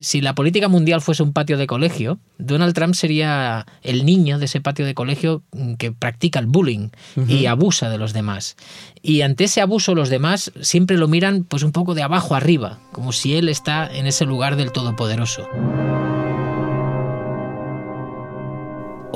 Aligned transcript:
Si 0.00 0.20
la 0.20 0.34
política 0.34 0.68
mundial 0.68 1.00
fuese 1.00 1.22
un 1.22 1.32
patio 1.32 1.56
de 1.56 1.66
colegio, 1.66 2.18
Donald 2.38 2.74
Trump 2.74 2.94
sería 2.94 3.64
el 3.82 4.04
niño 4.04 4.38
de 4.38 4.46
ese 4.46 4.60
patio 4.60 4.84
de 4.84 4.94
colegio 4.94 5.42
que 5.78 5.92
practica 5.92 6.40
el 6.40 6.46
bullying 6.46 6.90
y 7.26 7.46
abusa 7.46 7.88
de 7.88 7.98
los 7.98 8.12
demás. 8.12 8.56
Y 9.02 9.22
ante 9.22 9.44
ese 9.44 9.60
abuso 9.60 9.94
los 9.94 10.10
demás 10.10 10.52
siempre 10.60 10.98
lo 10.98 11.08
miran 11.08 11.44
pues 11.44 11.62
un 11.62 11.72
poco 11.72 11.94
de 11.94 12.02
abajo 12.02 12.34
arriba, 12.34 12.80
como 12.92 13.12
si 13.12 13.34
él 13.34 13.48
está 13.48 13.86
en 13.86 14.06
ese 14.06 14.26
lugar 14.26 14.56
del 14.56 14.72
todopoderoso. 14.72 15.48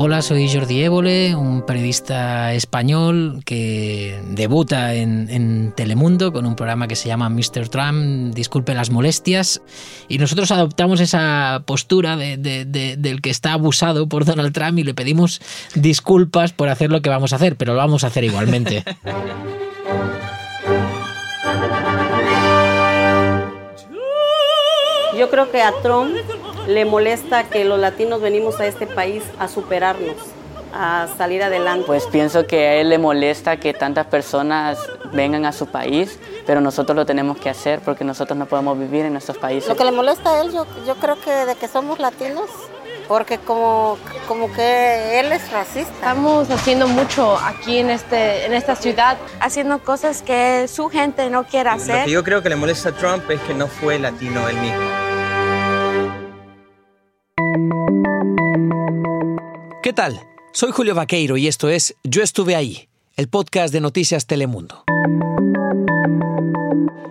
Hola, 0.01 0.23
soy 0.23 0.49
Jordi 0.49 0.85
Évole, 0.85 1.35
un 1.35 1.67
periodista 1.67 2.53
español 2.55 3.43
que 3.45 4.23
debuta 4.29 4.95
en, 4.95 5.73
Telemundo 5.75 6.33
con 6.33 6.47
un 6.47 6.55
programa 6.55 6.87
que 6.87 6.95
se 6.95 7.09
llama 7.09 7.29
Mr. 7.29 7.69
Trump, 7.69 8.33
disculpe 8.33 8.75
las 8.75 8.91
molestias, 8.91 9.61
y 10.07 10.19
nosotros 10.19 10.53
adoptamos 10.53 11.01
esa 11.01 11.65
postura 11.67 12.17
del 12.17 13.21
que 13.21 13.31
está 13.31 13.55
abusado 13.55 14.09
por 14.09 14.25
Donald 14.25 14.53
Trump 14.53 14.79
y 14.79 14.85
le 14.85 14.95
pedimos 14.95 15.41
disculpas 15.75 16.53
por 16.53 16.69
hacer 16.69 16.93
lo 16.93 17.03
que 17.03 17.11
vamos 17.11 17.33
a 17.33 17.37
hacer, 17.37 17.57
pero 17.57 17.73
lo 17.73 17.79
vamos 17.79 18.05
a 18.05 18.07
hacer 18.07 18.23
igualmente. 18.23 18.85
Yo 25.19 25.29
creo 25.29 25.51
que 25.51 25.61
a 25.61 25.73
Trump 25.83 26.15
le 26.69 26.85
molesta 26.85 27.45
que 27.45 27.65
los 27.65 27.79
latinos 27.79 28.21
venimos 28.21 28.61
a 28.61 28.67
este 28.67 28.87
país 28.87 29.25
a 29.39 29.49
superarnos, 29.49 30.17
a 30.75 31.09
salir 31.17 31.43
adelante. 31.43 31.87
Pues 31.87 32.07
pienso 32.07 32.47
que 32.47 32.69
a 32.69 32.75
él 32.75 32.91
le 32.91 32.99
molesta 32.99 33.57
que 33.57 33.73
tantas 33.73 34.07
personas 34.07 34.79
vengan 35.11 35.47
a 35.47 35.53
su 35.53 35.67
país, 35.67 36.19
pero 36.47 36.61
nosotros 36.61 36.95
lo 36.95 37.07
tenemos 37.07 37.39
que 37.39 37.49
hacer 37.49 37.81
porque 37.81 38.05
nosotros 38.05 38.39
no 38.39 38.45
podemos 38.45 38.79
vivir 38.79 39.07
en 39.07 39.13
nuestros 39.13 39.39
países. 39.39 39.67
Lo 39.67 39.77
que 39.77 39.85
le 39.85 39.93
molesta 39.93 40.31
a 40.31 40.43
él, 40.43 40.53
yo, 40.53 40.67
yo 40.87 40.95
creo 40.97 41.19
que 41.19 41.31
de 41.31 41.55
que 41.55 41.69
somos 41.69 41.99
latinos, 42.01 42.51
porque 43.09 43.39
como, 43.39 43.97
como 44.29 44.53
que 44.53 45.21
él 45.21 45.33
es 45.33 45.51
racista. 45.51 45.91
Estamos 45.95 46.51
haciendo 46.51 46.87
mucho 46.87 47.39
aquí 47.39 47.79
en, 47.79 47.89
este, 47.89 48.45
en 48.45 48.53
esta 48.53 48.77
ciudad, 48.77 49.17
haciendo 49.41 49.79
cosas 49.79 50.21
que 50.21 50.69
su 50.69 50.91
gente 50.91 51.31
no 51.31 51.45
quiere 51.45 51.71
hacer. 51.71 52.01
Lo 52.01 52.05
que 52.05 52.11
yo 52.11 52.23
creo 52.23 52.43
que 52.43 52.51
le 52.51 52.57
molesta 52.57 52.91
a 52.91 52.93
Trump 52.93 53.31
es 53.31 53.41
que 53.41 53.55
no 53.55 53.69
fue 53.69 53.99
latino 53.99 54.47
él 54.47 54.57
mismo. 54.59 55.08
¿Qué 59.89 59.95
tal? 59.95 60.21
Soy 60.53 60.71
Julio 60.71 60.95
Vaqueiro 60.95 61.39
y 61.39 61.49
esto 61.49 61.71
es 61.71 61.97
Yo 62.05 62.23
estuve 62.23 62.55
ahí, 62.55 62.91
el 63.17 63.29
podcast 63.31 63.73
de 63.73 63.81
Noticias 63.81 64.27
Telemundo. 64.27 64.85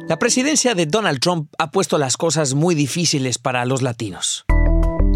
La 0.07 0.19
presidencia 0.19 0.75
de 0.75 0.85
Donald 0.85 1.19
Trump 1.19 1.51
ha 1.57 1.71
puesto 1.71 1.97
las 1.97 2.17
cosas 2.17 2.53
muy 2.53 2.75
difíciles 2.75 3.39
para 3.39 3.65
los 3.65 3.81
latinos. 3.81 4.45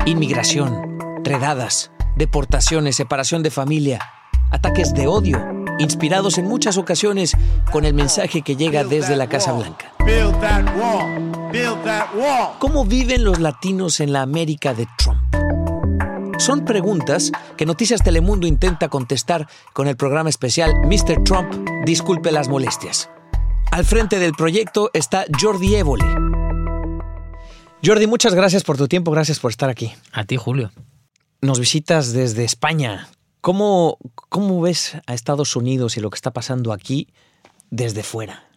Inmigración, 0.08 0.98
redadas, 1.24 1.92
deportaciones, 2.16 2.96
separación 2.96 3.44
de 3.44 3.52
familia, 3.52 4.02
ataques 4.50 4.96
de 4.96 5.06
odio, 5.06 5.40
inspirados 5.78 6.40
en 6.40 6.48
muchas 6.48 6.78
ocasiones 6.78 7.38
con 7.72 7.86
el 7.86 7.94
mensaje 7.94 8.42
que 8.42 8.56
llega 8.56 8.84
desde 8.84 9.16
la 9.16 9.30
Casa 9.30 9.54
Blanca. 9.54 9.94
¿Cómo 12.58 12.86
viven 12.86 13.24
los 13.24 13.40
latinos 13.40 14.00
en 14.00 14.14
la 14.14 14.24
América 14.24 14.74
de 14.74 14.88
Trump? 14.98 15.11
Son 16.42 16.66
preguntas 16.66 17.32
que 17.56 17.68
Noticias 17.68 18.02
Telemundo 18.02 18.48
intenta 18.48 18.90
contestar 18.90 19.48
con 19.74 19.88
el 19.88 19.96
programa 19.96 20.28
especial 20.32 20.74
Mr. 20.88 21.24
Trump, 21.24 21.54
disculpe 21.86 22.32
las 22.32 22.48
molestias. 22.48 23.12
Al 23.70 23.86
frente 23.86 24.18
del 24.18 24.32
proyecto 24.32 24.90
está 24.96 25.26
Jordi 25.40 25.76
Évole. 25.76 26.04
Jordi, 27.86 28.08
muchas 28.08 28.34
gracias 28.34 28.64
por 28.64 28.76
tu 28.76 28.88
tiempo, 28.88 29.12
gracias 29.12 29.40
por 29.40 29.52
estar 29.52 29.70
aquí. 29.70 29.94
A 30.12 30.24
ti, 30.24 30.36
Julio. 30.36 30.72
Nos 31.42 31.60
visitas 31.60 32.12
desde 32.12 32.44
España. 32.44 33.08
¿Cómo, 33.42 34.00
cómo 34.16 34.62
ves 34.62 34.98
a 35.06 35.14
Estados 35.14 35.56
Unidos 35.56 35.96
y 35.98 36.00
lo 36.00 36.10
que 36.10 36.16
está 36.16 36.32
pasando 36.32 36.74
aquí 36.74 37.10
desde 37.70 38.02
fuera? 38.02 38.51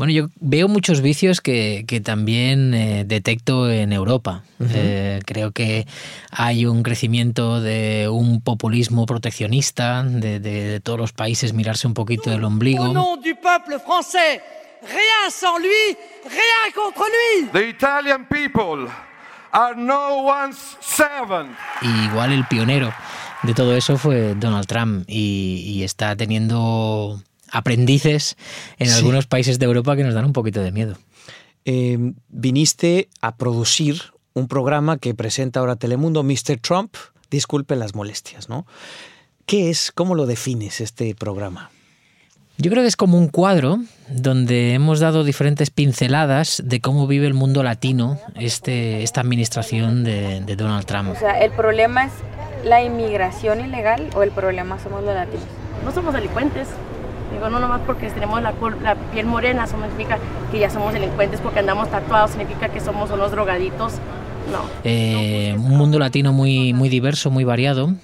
Bueno, 0.00 0.14
yo 0.14 0.28
veo 0.40 0.66
muchos 0.66 1.02
vicios 1.02 1.42
que, 1.42 1.84
también 2.02 2.72
eh, 2.72 3.04
detecto 3.04 3.70
en 3.70 3.92
Europa. 3.92 4.44
Eh, 4.58 5.20
creo 5.26 5.52
que 5.52 5.86
hay 6.30 6.64
un 6.64 6.82
crecimiento 6.82 7.60
de 7.60 8.08
un 8.08 8.40
populismo 8.40 9.04
proteccionista, 9.04 10.02
de, 10.02 10.80
todos 10.82 10.98
los 10.98 11.12
países 11.12 11.52
mirarse 11.52 11.86
un 11.86 11.92
poquito 11.92 12.30
del 12.30 12.44
ombligo. 12.44 12.86
du 13.22 13.36
peuple 13.36 13.78
français, 13.78 14.40
rien 14.80 15.30
sans 15.30 15.58
lui, 15.58 15.96
rien 16.24 16.72
contre 16.74 17.04
lui. 17.04 17.48
The 17.52 17.68
Italian 17.68 18.26
people 18.26 18.88
are 19.52 19.74
no 19.76 20.22
one's 20.22 20.78
servant. 20.80 21.50
Y 21.82 22.06
igual 22.06 22.32
el 22.32 22.46
pionero 22.46 22.90
de 23.42 23.52
todo 23.52 23.76
eso 23.76 23.98
fue 23.98 24.34
Donald 24.34 24.66
Trump 24.66 25.04
y 25.08 25.82
está 25.82 26.16
teniendo 26.16 27.20
aprendices 27.50 28.36
en 28.78 28.90
algunos 28.90 29.26
países 29.26 29.58
de 29.58 29.66
Europa 29.66 29.96
que 29.96 30.04
nos 30.04 30.14
dan 30.14 30.24
un 30.24 30.32
poquito 30.32 30.60
de 30.60 30.72
miedo. 30.72 30.96
Em, 31.64 32.14
viniste 32.28 33.08
a 33.20 33.36
producir 33.36 34.00
un 34.32 34.48
programa 34.48 34.98
que 34.98 35.14
presenta 35.14 35.60
ahora 35.60 35.76
Telemundo, 35.76 36.22
Mr. 36.22 36.58
Trump, 36.60 36.94
disculpe 37.30 37.76
las 37.76 37.94
molestias, 37.94 38.48
¿no? 38.48 38.66
¿Qué 39.46 39.70
es, 39.70 39.92
cómo 39.92 40.14
lo 40.14 40.26
defines 40.26 40.80
este 40.80 41.14
programa? 41.14 41.70
Yo 42.56 42.70
creo 42.70 42.82
que 42.82 42.88
es 42.88 42.96
como 42.96 43.16
un 43.16 43.28
cuadro 43.28 43.78
donde 44.08 44.74
hemos 44.74 45.00
dado 45.00 45.24
diferentes 45.24 45.70
pinceladas 45.70 46.62
de 46.64 46.80
cómo 46.80 47.06
vive 47.06 47.26
el 47.26 47.34
mundo 47.34 47.62
latino 47.62 48.18
este, 48.36 49.02
esta 49.02 49.22
administración 49.22 50.04
de, 50.04 50.42
de 50.42 50.56
Donald 50.56 50.84
Trump. 50.84 51.10
O 51.10 51.16
sea, 51.16 51.40
¿el 51.40 51.52
problema 51.52 52.04
es 52.04 52.12
la 52.64 52.82
inmigración 52.82 53.64
ilegal 53.64 54.10
o 54.14 54.22
el 54.22 54.30
problema 54.30 54.78
somos 54.78 55.02
los 55.02 55.14
latinos? 55.14 55.46
No 55.84 55.92
somos 55.92 56.12
delincuentes, 56.12 56.68
Digo, 57.32 57.48
no 57.48 57.60
nomás 57.60 57.80
porque 57.86 58.10
tenemos 58.10 58.42
la, 58.42 58.52
piel 59.12 59.26
morena, 59.26 59.64
eso 59.64 59.76
significa 59.76 60.18
que 60.50 60.58
ya 60.58 60.70
somos 60.70 60.92
delincuentes, 60.92 61.40
porque 61.40 61.60
andamos 61.60 61.88
tatuados, 61.88 62.32
significa 62.32 62.68
que 62.68 62.80
somos 62.80 63.10
unos 63.10 63.30
drogaditos. 63.30 63.94
Eh, 64.84 65.54
un 65.56 65.76
mundo 65.76 65.98
latino 65.98 66.32
muy, 66.32 66.72
muy 66.72 66.88
diverso, 66.88 67.30
muy 67.30 67.44
variado, 67.44 67.94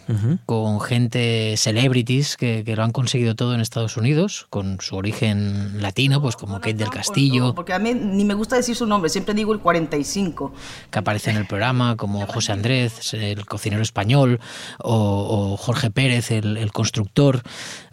con 0.45 0.81
gente 0.81 1.55
celebrities 1.57 2.37
que, 2.37 2.65
lo 2.77 2.83
han 2.83 2.93
conseguido 2.93 3.35
todo 3.35 3.55
en 3.55 3.61
Estados 3.61 3.97
Unidos, 3.97 4.47
con 4.51 4.81
su 4.81 4.97
origen 4.97 5.81
latino, 5.81 6.21
pues 6.21 6.37
como 6.37 6.57
Kate 6.57 6.75
del 6.75 6.91
Castillo. 6.91 7.55
porque 7.55 7.73
a 7.73 7.79
mí 7.79 7.95
ni 7.95 8.25
me 8.25 8.35
gusta 8.35 8.57
decir 8.57 8.77
su 8.77 8.87
nombre, 8.87 9.09
siempre 9.09 9.35
digo 9.35 9.53
el 9.53 9.61
45. 9.61 10.53
Que 10.91 10.99
aparece 10.99 11.31
en 11.31 11.37
el 11.37 11.47
programa, 11.47 11.97
como 11.97 12.27
José 12.27 12.53
Andrés, 12.53 13.15
el 13.15 13.47
cocinero 13.47 13.83
español, 13.83 14.41
o, 14.79 15.57
Jorge 15.57 15.91
Pérez, 15.91 16.31
el, 16.31 16.71
constructor, 16.73 17.43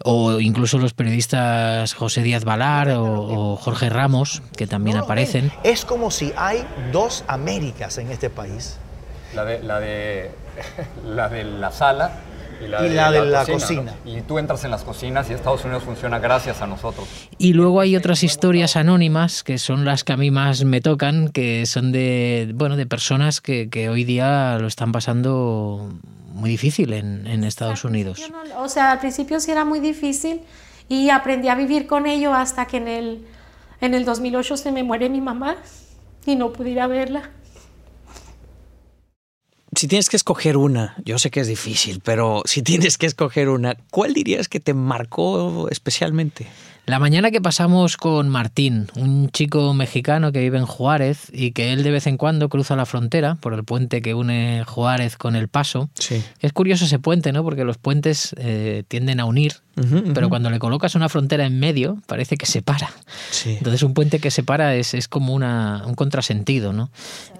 o 0.04 0.40
incluso 0.40 0.78
los 0.78 0.92
periodistas 0.92 1.94
José 1.94 2.22
Díaz 2.22 2.44
Valar 2.44 2.90
o, 2.96 3.56
Jorge 3.56 3.88
Ramos, 3.88 4.42
que 4.56 4.66
también 4.66 4.96
aparecen. 4.96 5.50
Es 5.62 5.84
como 5.84 6.10
si 6.10 6.32
hay 6.36 6.64
dos 6.92 7.24
Américas 7.26 7.98
en 7.98 8.10
este 8.10 8.30
país. 8.30 8.43
La 9.34 9.44
de 9.44 9.62
la, 9.62 9.80
de, 9.80 10.30
la, 11.04 11.28
de 11.28 11.44
la 11.44 11.72
sala 11.72 12.20
y 12.60 12.68
la, 12.68 12.82
de, 13.10 13.24
la, 13.24 13.44
cocina. 13.44 13.94
Y 14.04 14.20
tú 14.22 14.38
entras 14.38 14.64
en 14.64 14.70
las 14.70 14.84
cocinas 14.84 15.28
y 15.30 15.32
Estados 15.32 15.64
Unidos 15.64 15.82
funciona 15.82 16.18
gracias 16.18 16.62
a 16.62 16.66
nosotros. 16.66 17.08
Y 17.38 17.52
luego 17.52 17.80
hay 17.80 17.96
otras 17.96 18.22
historias 18.22 18.76
anónimas 18.76 19.42
que 19.42 19.58
son 19.58 19.84
las 19.84 20.04
que 20.04 20.12
a 20.12 20.16
mí 20.16 20.30
más 20.30 20.64
me 20.64 20.80
tocan, 20.80 21.28
que 21.28 21.66
son 21.66 21.92
de, 21.92 22.52
bueno, 22.54 22.76
de 22.76 22.86
personas 22.86 23.40
que, 23.40 23.68
que 23.68 23.88
hoy 23.88 24.04
día 24.04 24.58
lo 24.58 24.66
están 24.66 24.92
pasando 24.92 25.92
muy 26.32 26.50
difícil 26.50 26.92
en, 26.92 27.26
en 27.26 27.44
Estados 27.44 27.84
Unidos. 27.84 28.20
o 28.56 28.68
sea, 28.68 28.92
al 28.92 28.98
principio 28.98 29.40
sí 29.40 29.50
era 29.50 29.64
muy 29.64 29.80
difícil 29.80 30.42
y 30.88 31.10
aprendí 31.10 31.48
a 31.48 31.54
vivir 31.54 31.86
con 31.86 32.06
ello 32.06 32.34
hasta 32.34 32.66
que 32.66 32.76
en 32.78 32.88
el, 32.88 33.26
en 33.80 33.94
el 33.94 34.04
2008 34.04 34.56
se 34.56 34.72
me 34.72 34.82
muere 34.82 35.08
mi 35.08 35.20
mamá 35.20 35.56
y 36.26 36.36
no 36.36 36.52
pude 36.52 36.70
ir 36.70 36.80
a 36.80 36.86
verla 36.86 37.30
si 39.76 39.88
tienes 39.88 40.08
que 40.08 40.16
escoger 40.16 40.56
una, 40.56 40.94
yo 41.04 41.18
sé 41.18 41.30
que 41.30 41.40
es 41.40 41.48
difícil, 41.48 42.00
pero 42.04 42.42
si 42.44 42.62
tienes 42.62 42.98
que 42.98 43.06
escoger 43.06 43.48
una, 43.48 43.76
¿cuál 43.90 44.14
dirías 44.14 44.48
que 44.48 44.60
te 44.60 44.74
marcó 44.74 45.68
especialmente? 45.70 46.46
La 46.86 46.98
mañana 46.98 47.30
que 47.30 47.40
pasamos 47.40 47.96
con 47.96 48.28
Martín, 48.28 48.88
un 48.94 49.30
chico 49.30 49.72
mexicano 49.72 50.32
que 50.32 50.40
vive 50.40 50.58
en 50.58 50.66
Juárez 50.66 51.30
y 51.32 51.52
que 51.52 51.72
él 51.72 51.82
de 51.82 51.90
vez 51.90 52.06
en 52.06 52.18
cuando 52.18 52.50
cruza 52.50 52.76
la 52.76 52.84
frontera 52.84 53.36
por 53.36 53.54
el 53.54 53.64
puente 53.64 54.02
que 54.02 54.12
une 54.12 54.64
Juárez 54.66 55.16
con 55.16 55.34
El 55.34 55.48
Paso. 55.48 55.88
Sí. 55.94 56.22
Es 56.40 56.52
curioso 56.52 56.84
ese 56.84 56.98
puente, 56.98 57.32
¿no? 57.32 57.42
Porque 57.42 57.64
los 57.64 57.78
puentes 57.78 58.34
eh, 58.36 58.84
tienden 58.86 59.20
a 59.20 59.24
unir, 59.24 59.54
pero 60.12 60.28
cuando 60.28 60.50
le 60.50 60.58
colocas 60.58 60.94
una 60.94 61.08
frontera 61.08 61.46
en 61.46 61.58
medio 61.58 61.96
parece 62.06 62.36
que 62.36 62.44
separa. 62.44 62.90
Sí. 63.30 63.54
Entonces 63.56 63.82
un 63.82 63.94
puente 63.94 64.18
que 64.18 64.30
separa 64.30 64.74
es, 64.74 64.92
es 64.92 65.08
como 65.08 65.32
una, 65.32 65.84
un 65.86 65.94
contrasentido, 65.94 66.74
¿no? 66.74 66.90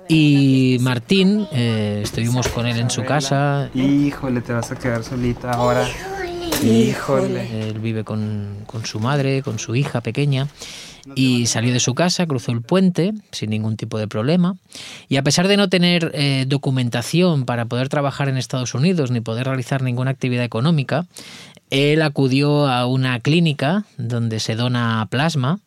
Y 0.08 0.78
Martín, 0.80 1.46
eh, 1.52 2.00
estuvimos 2.02 2.48
con 2.48 2.66
él 2.66 2.78
en 2.78 2.88
su 2.88 3.04
casa. 3.04 3.68
Híjole, 3.74 4.40
te 4.40 4.54
vas 4.54 4.70
a 4.72 4.76
quedar 4.76 5.04
solita 5.04 5.50
ahora. 5.50 5.86
Híjole. 6.62 7.68
Él 7.68 7.78
vive 7.78 8.04
con, 8.04 8.64
su 8.84 9.00
madre, 9.00 9.42
con 9.42 9.58
su 9.58 9.74
hija 9.74 10.00
pequeña. 10.00 10.48
y 11.14 11.46
salió 11.46 11.72
de 11.72 11.80
su 11.80 11.94
casa, 11.94 12.26
cruzó 12.26 12.52
el 12.52 12.62
puente 12.62 13.12
sin 13.30 13.50
ningún 13.50 13.76
tipo 13.76 13.98
de 13.98 14.08
problema 14.08 14.56
y 15.06 15.16
a 15.16 15.22
pesar 15.22 15.48
de 15.48 15.58
no 15.58 15.68
tener 15.68 16.10
eh, 16.14 16.46
documentación 16.48 17.44
para 17.44 17.66
poder 17.66 17.90
trabajar 17.90 18.30
en 18.30 18.38
Estados 18.38 18.72
Unidos 18.72 19.10
ni 19.10 19.20
poder 19.20 19.46
realizar 19.46 19.82
ninguna 19.82 20.12
actividad 20.12 20.44
económica, 20.44 21.06
él 21.68 22.00
acudió 22.00 22.68
a 22.68 22.86
una 22.86 23.20
clínica 23.20 23.84
donde 23.98 24.40
se 24.40 24.54
dona 24.54 25.06
plasma 25.10 25.60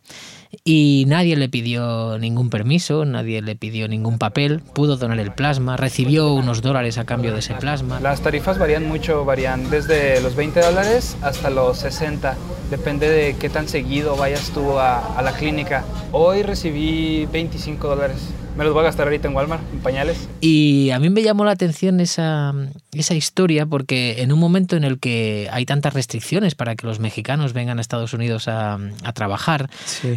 y 0.64 1.06
nadie 1.08 1.36
le 1.36 1.50
pidió 1.50 2.18
ningún 2.20 2.50
permiso, 2.50 3.06
nadie 3.06 3.42
le 3.42 3.56
pidió 3.56 3.88
ningún 3.88 4.18
papel, 4.18 4.62
pudo 4.74 4.98
donar 4.98 5.20
el 5.20 5.34
plasma, 5.34 5.78
recibió 5.78 6.34
unos 6.34 6.62
dólares 6.62 6.98
a 6.98 7.06
cambio 7.06 7.34
de 7.34 7.40
ese 7.40 7.54
plasma. 7.56 8.00
Las 8.00 8.22
tarifas 8.22 8.58
varían 8.58 8.88
mucho, 8.88 9.26
varían 9.26 9.70
desde 9.70 10.22
los 10.22 10.36
20 10.36 10.60
dólares 10.62 11.18
hasta 11.22 11.50
los 11.50 11.78
60, 11.80 12.36
depende 12.70 13.10
de 13.10 13.36
qué 13.36 13.50
tan 13.50 13.68
seguido 13.68 14.16
vayas 14.16 14.50
tú 14.52 14.80
a, 14.80 15.18
a 15.18 15.22
la 15.22 15.34
clínica. 15.34 15.84
Hoy 16.12 16.44
recibí 16.44 17.26
25 17.32 17.88
dólares. 17.88 18.18
Me 18.58 18.64
los 18.64 18.74
voy 18.74 18.82
a 18.82 18.86
gastar 18.86 19.06
ahorita 19.06 19.28
en 19.28 19.36
Walmart, 19.36 19.62
en 19.72 19.80
pañales. 19.82 20.28
Y 20.42 20.90
a 20.90 20.98
mí 20.98 21.12
me 21.12 21.22
llamó 21.22 21.46
la 21.46 21.52
atención 21.52 22.00
esa, 22.00 22.56
esa 22.92 23.14
historia 23.14 23.68
porque 23.68 24.24
en 24.24 24.32
un 24.32 24.40
momento 24.40 24.76
en 24.76 24.84
el 24.84 25.00
que 25.00 25.48
hay 25.52 25.64
tantas 25.66 25.94
restricciones 25.94 26.56
para 26.56 26.76
que 26.76 26.88
los 26.88 27.00
mexicanos 27.00 27.54
vengan 27.54 27.78
a 27.78 27.82
Estados 27.82 28.14
Unidos 28.14 28.48
a, 28.48 28.80
a 29.04 29.14
trabajar, 29.14 29.70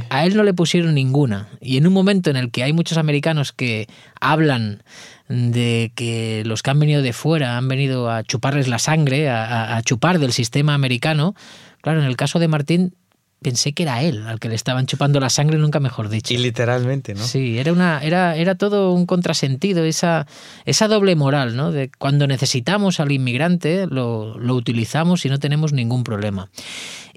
a 0.09 0.25
él 0.25 0.37
no 0.39 0.43
le 0.43 0.55
pusieron 0.55 0.95
ninguna. 0.95 1.49
Y 1.61 1.77
en 1.77 1.87
un 1.87 1.93
momento 1.93 2.31
en 2.31 2.37
el 2.37 2.51
que 2.51 2.63
hay 2.63 2.73
muchos 2.73 2.97
americanos 2.97 3.53
que 3.53 3.89
hablan 4.23 4.83
de 5.29 5.93
que 5.95 6.43
los 6.47 6.63
que 6.63 6.71
han 6.71 6.81
venido 6.81 7.03
de 7.03 7.13
fuera 7.13 7.59
han 7.59 7.69
venido 7.69 8.11
a 8.11 8.23
chuparles 8.23 8.69
la 8.69 8.79
sangre, 8.79 9.29
a, 9.29 9.77
a 9.77 9.83
chupar 9.83 10.19
del 10.19 10.33
sistema 10.33 10.73
americano, 10.73 11.35
claro, 11.83 12.01
en 12.01 12.07
el 12.07 12.17
caso 12.17 12.39
de 12.39 12.49
Martín 12.49 12.95
pensé 13.43 13.73
que 13.73 13.85
era 13.85 14.03
él 14.03 14.27
al 14.27 14.39
que 14.39 14.49
le 14.49 14.55
estaban 14.55 14.87
chupando 14.87 15.21
la 15.21 15.31
sangre, 15.31 15.59
nunca 15.59 15.81
mejor 15.81 16.09
dicho. 16.09 16.35
Y 16.35 16.39
literalmente, 16.39 17.15
¿no? 17.15 17.25
Sí, 17.25 17.59
era, 17.59 17.73
una, 17.73 18.01
era, 18.03 18.37
era 18.37 18.55
todo 18.55 18.93
un 18.93 19.07
contrasentido, 19.07 19.85
esa, 19.85 20.27
esa 20.65 20.89
doble 20.89 21.17
moral, 21.17 21.57
¿no? 21.57 21.73
De 21.73 21.91
cuando 21.99 22.27
necesitamos 22.27 23.01
al 23.01 23.13
inmigrante, 23.13 23.87
lo, 23.87 24.39
lo 24.39 24.55
utilizamos 24.55 25.25
y 25.25 25.29
no 25.29 25.39
tenemos 25.39 25.73
ningún 25.73 26.05
problema. 26.05 26.51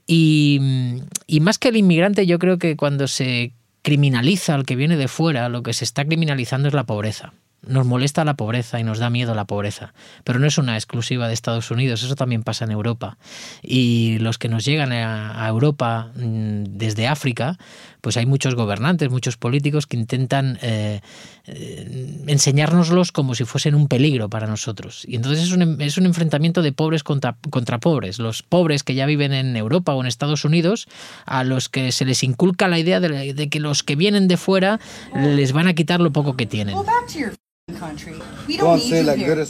Y, 0.07 1.01
y 1.27 1.39
más 1.39 1.57
que 1.59 1.69
el 1.69 1.77
inmigrante, 1.77 2.25
yo 2.25 2.39
creo 2.39 2.57
que 2.57 2.75
cuando 2.75 3.07
se 3.07 3.53
criminaliza 3.81 4.55
al 4.55 4.65
que 4.65 4.75
viene 4.75 4.97
de 4.97 5.07
fuera, 5.07 5.49
lo 5.49 5.63
que 5.63 5.73
se 5.73 5.83
está 5.83 6.05
criminalizando 6.05 6.67
es 6.67 6.73
la 6.73 6.85
pobreza 6.85 7.33
nos 7.67 7.85
molesta 7.85 8.25
la 8.25 8.35
pobreza 8.35 8.79
y 8.79 8.83
nos 8.83 8.99
da 8.99 9.09
miedo 9.09 9.35
la 9.35 9.45
pobreza, 9.45 9.93
pero 10.23 10.39
no 10.39 10.47
es 10.47 10.57
una 10.57 10.75
exclusiva 10.75 11.27
de 11.27 11.33
Estados 11.33 11.71
Unidos, 11.71 12.03
eso 12.03 12.15
también 12.15 12.43
pasa 12.43 12.65
en 12.65 12.71
Europa. 12.71 13.17
Y 13.61 14.17
los 14.19 14.37
que 14.37 14.49
nos 14.49 14.65
llegan 14.65 14.91
a, 14.91 15.47
Europa 15.47 16.11
mm, 16.15 16.63
desde 16.77 17.07
África, 17.07 17.57
pues 18.01 18.17
hay 18.17 18.25
muchos 18.25 18.55
gobernantes, 18.55 19.09
muchos 19.09 19.37
políticos 19.37 19.87
que 19.87 19.97
intentan 19.97 20.59
eh, 20.61 21.01
eh, 21.45 22.23
enseñárnoslos 22.27 23.11
como 23.11 23.35
si 23.35 23.45
fuesen 23.45 23.75
un 23.75 23.87
peligro 23.87 24.29
para 24.29 24.47
nosotros. 24.47 25.03
Y 25.07 25.15
entonces 25.15 25.43
es 25.43 25.51
un, 25.51 25.81
es 25.81 25.97
un 25.97 26.05
enfrentamiento 26.05 26.61
de 26.61 26.73
pobres 26.73 27.03
contra, 27.03 27.37
contra 27.49 27.79
pobres. 27.79 28.19
Los 28.19 28.43
pobres 28.43 28.83
que 28.83 28.95
ya 28.95 29.05
viven 29.05 29.33
en 29.33 29.55
Europa 29.55 29.93
o 29.93 30.01
en 30.01 30.07
Estados 30.07 30.45
Unidos, 30.45 30.87
a 31.25 31.43
los 31.43 31.69
que 31.69 31.91
se 31.91 32.05
les 32.05 32.23
inculca 32.23 32.67
la 32.67 32.79
idea 32.79 32.99
de, 32.99 33.33
de 33.33 33.49
que 33.49 33.59
los 33.59 33.83
que 33.83 33.95
vienen 33.95 34.27
de 34.27 34.37
fuera 34.37 34.79
les 35.15 35.53
van 35.53 35.67
a 35.67 35.73
quitar 35.73 36.01
lo 36.01 36.11
poco 36.11 36.35
que 36.35 36.45
tienen. 36.45 36.75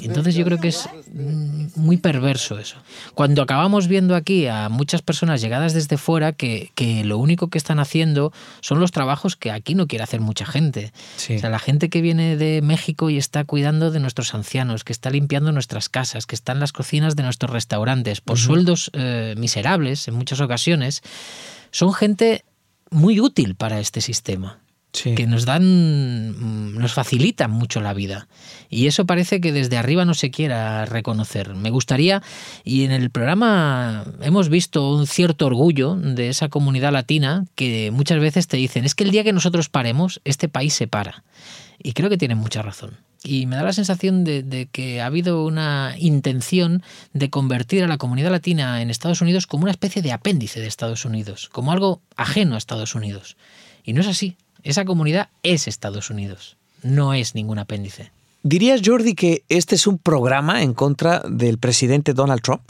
Entonces 0.04 0.36
yo 0.36 0.46
creo 0.46 0.60
que 0.60 0.68
es 0.68 0.88
muy 1.76 1.98
perverso 1.98 2.60
eso. 2.60 2.78
Cuando 3.16 3.42
acabamos 3.42 3.88
viendo 3.88 4.16
aquí 4.16 4.46
a 4.46 4.70
muchas 4.70 5.02
personas 5.02 5.42
llegadas 5.42 5.74
desde 5.74 5.98
fuera 5.98 6.32
que, 6.32 6.72
que 6.76 7.04
lo 7.06 7.18
único 7.18 7.48
que 7.50 7.58
están 7.58 7.80
haciendo 7.80 8.32
son 8.62 8.80
los 8.80 8.92
trabajos 8.92 9.36
que 9.36 9.50
aquí 9.50 9.74
no 9.74 9.88
quiere 9.88 10.04
hacer 10.04 10.22
mucha 10.22 10.46
gente. 10.46 10.94
O 11.18 11.20
sea, 11.20 11.50
la 11.50 11.58
gente 11.58 11.90
que 11.90 12.02
viene 12.02 12.38
de 12.38 12.62
México 12.62 13.10
y 13.10 13.18
está 13.18 13.46
cuidando 13.46 13.90
de 13.90 14.00
nuestros 14.00 14.36
ancianos, 14.36 14.84
que 14.84 14.94
está 14.94 15.10
limpiando 15.10 15.52
nuestras 15.52 15.90
casas, 15.90 16.28
que 16.28 16.36
está 16.36 16.52
en 16.52 16.60
las 16.60 16.72
cocinas 16.72 17.16
de 17.16 17.24
nuestros 17.24 17.52
restaurantes, 17.52 18.22
por 18.22 18.38
sueldos 18.38 18.92
eh, 18.94 19.34
miserables 19.38 20.08
en 20.08 20.14
muchas 20.14 20.40
ocasiones, 20.40 21.02
son 21.72 21.94
gente 21.94 22.46
muy 22.92 23.20
útil 23.20 23.56
para 23.56 23.80
este 23.80 24.02
sistema 24.02 24.63
que 24.94 25.26
nos 25.26 25.46
dan, 25.46 26.76
nos 26.80 26.94
facilitan 26.94 27.50
mucho 27.50 27.82
la 27.82 27.94
vida. 27.94 28.28
Y 28.70 28.86
eso 28.86 29.06
parece 29.06 29.42
que 29.42 29.52
desde 29.52 29.78
arriba 29.78 30.06
no 30.06 30.14
se 30.14 30.30
quiera 30.30 30.86
reconocer. 30.86 31.56
Me 31.56 31.72
gustaría, 31.72 32.22
y 32.64 32.84
en 32.84 32.92
el 32.92 33.10
programa 33.10 34.06
hemos 34.22 34.50
visto 34.50 34.94
un 34.94 35.08
cierto 35.08 35.48
orgullo 35.48 35.96
de 35.96 36.30
esa 36.30 36.50
comunidad 36.50 36.94
latina 36.94 37.46
que 37.56 37.90
muchas 37.92 38.20
veces 38.20 38.48
te 38.48 38.58
dicen, 38.58 38.86
es 38.86 38.94
que 38.94 39.04
el 39.04 39.12
día 39.12 39.24
que 39.24 39.34
nosotros 39.34 39.68
paremos, 39.68 40.22
este 40.26 40.48
país 40.48 40.76
se 40.76 40.88
para. 40.88 41.24
Y 41.82 41.94
creo 41.94 42.10
que 42.10 42.18
tienen 42.18 42.38
mucha 42.38 42.62
razón. 42.62 42.98
Y 43.24 43.46
me 43.48 43.56
da 43.56 43.64
la 43.64 43.74
sensación 43.74 44.24
de, 44.24 44.68
que 44.72 45.02
ha 45.02 45.08
habido 45.08 45.46
una 45.46 45.96
intención 45.98 46.84
de 47.14 47.30
convertir 47.30 47.84
a 47.84 47.88
la 47.88 47.98
comunidad 47.98 48.32
latina 48.32 48.82
en 48.82 48.90
Estados 48.90 49.22
Unidos 49.22 49.48
como 49.48 49.64
una 49.64 49.72
especie 49.72 50.02
de 50.02 50.12
apéndice 50.12 50.60
de 50.60 50.68
Estados 50.68 51.06
Unidos, 51.06 51.50
como 51.50 51.72
algo 51.72 52.02
ajeno 52.16 52.56
a 52.56 52.58
Estados 52.58 52.96
Unidos. 52.96 53.38
Y 53.84 53.94
no 53.94 54.02
es 54.02 54.08
así. 54.08 54.36
Esa 54.64 54.86
comunidad 54.86 55.30
es 55.44 55.68
Estados 55.68 56.10
Unidos, 56.10 56.58
no 56.82 57.14
es 57.14 57.36
ningún 57.36 57.60
apéndice. 57.60 58.12
¿Dirías, 58.44 58.82
Jordi, 58.84 59.14
que 59.16 59.44
este 59.50 59.76
es 59.76 59.88
un 59.88 59.98
programa 59.98 60.64
en 60.64 60.74
contra 60.74 61.22
del 61.22 61.58
presidente 61.58 62.14
Donald 62.14 62.42
Trump? 62.42 62.64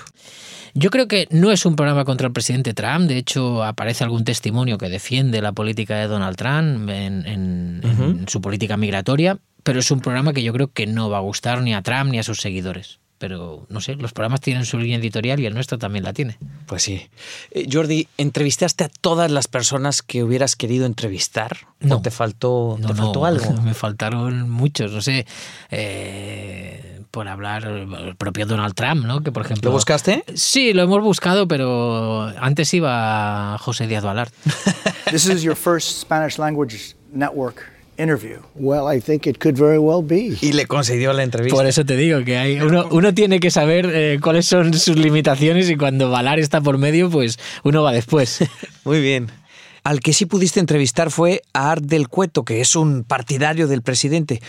Yo 0.75 0.89
creo 0.89 1.07
que 1.07 1.27
no 1.31 1.51
es 1.51 1.65
un 1.65 1.75
programa 1.75 2.03
contra 2.05 2.27
el 2.27 2.33
presidente 2.33 2.73
Trump. 2.73 3.07
De 3.07 3.17
hecho, 3.17 3.63
aparece 3.63 4.03
algún 4.03 4.23
testimonio 4.23 4.77
que 4.77 4.89
defiende 4.89 5.41
la 5.41 5.51
política 5.51 5.97
de 5.97 6.07
Donald 6.07 6.35
Trump 6.35 6.89
en, 6.89 7.25
en, 7.27 7.81
uh 7.83 7.87
-huh. 7.87 8.19
en 8.19 8.27
su 8.27 8.41
política 8.41 8.75
migratoria, 8.77 9.39
pero 9.63 9.79
es 9.79 9.91
un 9.91 9.99
programa 9.99 10.33
que 10.33 10.43
yo 10.43 10.53
creo 10.53 10.71
que 10.71 10.87
no 10.87 11.09
va 11.09 11.17
a 11.17 11.21
gustar 11.21 11.61
ni 11.61 11.73
a 11.73 11.81
Trump 11.83 12.11
ni 12.11 12.19
a 12.19 12.23
sus 12.23 12.39
seguidores 12.41 12.99
pero 13.17 13.65
no 13.69 13.79
sé, 13.81 13.95
los 13.95 14.13
programas 14.13 14.41
tienen 14.41 14.65
su 14.65 14.77
línea 14.77 14.97
editorial 14.97 15.39
y 15.39 15.45
el 15.45 15.53
nuestro 15.53 15.77
también 15.77 16.03
la 16.03 16.13
tiene. 16.13 16.37
Pues 16.65 16.83
sí. 16.83 17.09
Eh, 17.51 17.67
Jordi, 17.71 18.07
¿entrevistaste 18.17 18.83
a 18.83 18.89
todas 18.89 19.31
las 19.31 19.47
personas 19.47 20.01
que 20.01 20.23
hubieras 20.23 20.55
querido 20.55 20.85
entrevistar? 20.85 21.57
No. 21.79 21.97
¿O 21.97 22.01
te 22.01 22.11
faltó, 22.11 22.77
no, 22.79 22.87
te 22.89 22.95
faltó 22.95 23.19
no, 23.21 23.25
algo? 23.25 23.53
Me 23.63 23.73
faltaron 23.73 24.49
muchos, 24.49 24.91
no 24.91 25.01
sé. 25.01 25.25
Eh, 25.71 27.01
por 27.11 27.27
hablar 27.27 27.65
el 27.65 28.15
propio 28.15 28.45
Donald 28.45 28.73
Trump, 28.73 29.05
¿no? 29.05 29.21
Que 29.21 29.31
por 29.31 29.45
ejemplo. 29.45 29.69
¿Lo 29.69 29.75
buscaste? 29.75 30.23
Sí, 30.33 30.73
lo 30.73 30.81
hemos 30.81 31.01
buscado, 31.03 31.47
pero 31.47 32.23
antes 32.39 32.73
iba 32.73 33.57
José 33.59 33.87
Díaz 33.87 34.03
Balart. 34.03 34.33
This 35.11 35.27
is 35.27 35.43
your 35.43 35.55
first 35.55 36.01
Spanish 36.01 36.39
language 36.39 36.95
network 37.11 37.71
interview. 37.97 38.39
Well, 38.55 38.87
I 38.87 38.99
think 38.99 39.27
it 39.27 39.37
could 39.39 39.57
very 39.57 39.77
well 39.77 40.03
be. 40.03 40.37
Y 40.41 40.53
le 40.53 40.65
concedió 40.65 41.13
la 41.13 41.23
entrevista. 41.23 41.55
Por 41.55 41.65
eso 41.65 41.85
te 41.85 41.95
digo 41.95 42.23
que 42.23 42.37
hay 42.37 42.59
uno, 42.59 42.87
uno 42.91 43.13
tiene 43.13 43.39
que 43.39 43.51
saber 43.51 43.89
eh, 43.93 44.19
cuáles 44.21 44.45
son 44.45 44.73
sus 44.73 44.97
limitaciones 44.97 45.69
y 45.69 45.75
cuando 45.75 46.09
Valar 46.09 46.39
está 46.39 46.61
por 46.61 46.77
medio, 46.77 47.09
pues 47.09 47.39
uno 47.63 47.83
va 47.83 47.91
después. 47.91 48.43
Muy 48.83 49.01
bien. 49.01 49.29
Al 49.83 49.99
que 49.99 50.13
sí 50.13 50.25
pudiste 50.25 50.59
entrevistar 50.59 51.11
fue 51.11 51.41
a 51.53 51.71
Art 51.71 51.83
del 51.83 52.07
Cueto, 52.07 52.43
que 52.43 52.61
es 52.61 52.75
un 52.75 53.03
partidario 53.03 53.67
del 53.67 53.81
presidente. 53.81 54.41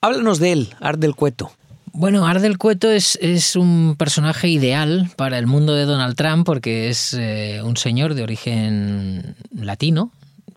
Háblanos 0.00 0.38
de 0.38 0.52
él, 0.52 0.74
Art 0.80 0.98
del 0.98 1.14
Cueto. 1.14 1.52
Bueno, 1.94 2.26
Art 2.26 2.40
del 2.40 2.58
Cueto 2.58 2.90
es, 2.90 3.18
es, 3.20 3.54
un 3.54 3.96
personaje 3.98 4.48
ideal 4.48 5.10
para 5.16 5.38
el 5.38 5.46
mundo 5.46 5.74
de 5.74 5.84
Donald 5.84 6.16
Trump 6.16 6.46
porque 6.46 6.88
es 6.88 7.14
eh, 7.14 7.60
un 7.62 7.76
señor 7.76 8.14
de 8.14 8.22
origen 8.22 9.36
latino 9.54 10.10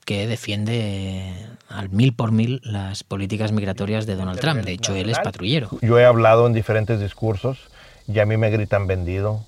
que 0.05 0.27
defiende 0.27 1.33
al 1.67 1.89
mil 1.89 2.13
por 2.13 2.31
mil 2.31 2.62
las 2.63 3.03
políticas 3.03 3.51
migratorias 3.51 4.05
de 4.05 4.15
Donald 4.15 4.39
Trump. 4.39 4.62
De 4.62 4.71
hecho, 4.71 4.95
él 4.95 5.09
es 5.09 5.19
patrullero. 5.19 5.69
Yo 5.81 6.00
he 6.00 6.05
hablado 6.05 6.45
en 6.47 6.53
diferentes 6.53 7.00
discursos 7.00 7.57
y 8.07 8.19
a 8.19 8.25
mí 8.25 8.38
me 8.38 8.51
gritan 8.51 8.85
vendido, 8.85 9.43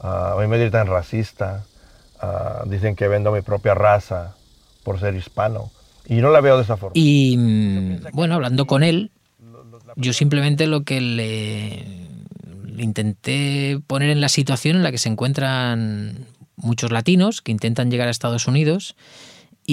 uh, 0.00 0.06
a 0.06 0.36
mí 0.40 0.46
me 0.46 0.56
gritan 0.56 0.86
racista, 0.86 1.64
uh, 2.22 2.68
dicen 2.68 2.94
que 2.94 3.08
vendo 3.08 3.32
mi 3.32 3.42
propia 3.42 3.74
raza 3.74 4.36
por 4.84 5.00
ser 5.00 5.16
hispano. 5.16 5.70
Y 6.06 6.16
no 6.16 6.30
la 6.30 6.40
veo 6.40 6.56
de 6.56 6.62
esa 6.62 6.76
forma. 6.76 6.92
Y 6.94 7.36
bueno, 8.12 8.34
hablando 8.34 8.66
con 8.66 8.82
él, 8.82 9.10
yo 9.96 10.12
simplemente 10.12 10.66
lo 10.66 10.82
que 10.82 11.00
le, 11.00 11.84
le 12.66 12.82
intenté 12.82 13.80
poner 13.86 14.10
en 14.10 14.20
la 14.20 14.28
situación 14.28 14.76
en 14.76 14.82
la 14.82 14.90
que 14.90 14.98
se 14.98 15.08
encuentran 15.08 16.26
muchos 16.56 16.92
latinos 16.92 17.42
que 17.42 17.52
intentan 17.52 17.90
llegar 17.90 18.08
a 18.08 18.10
Estados 18.10 18.46
Unidos 18.46 18.94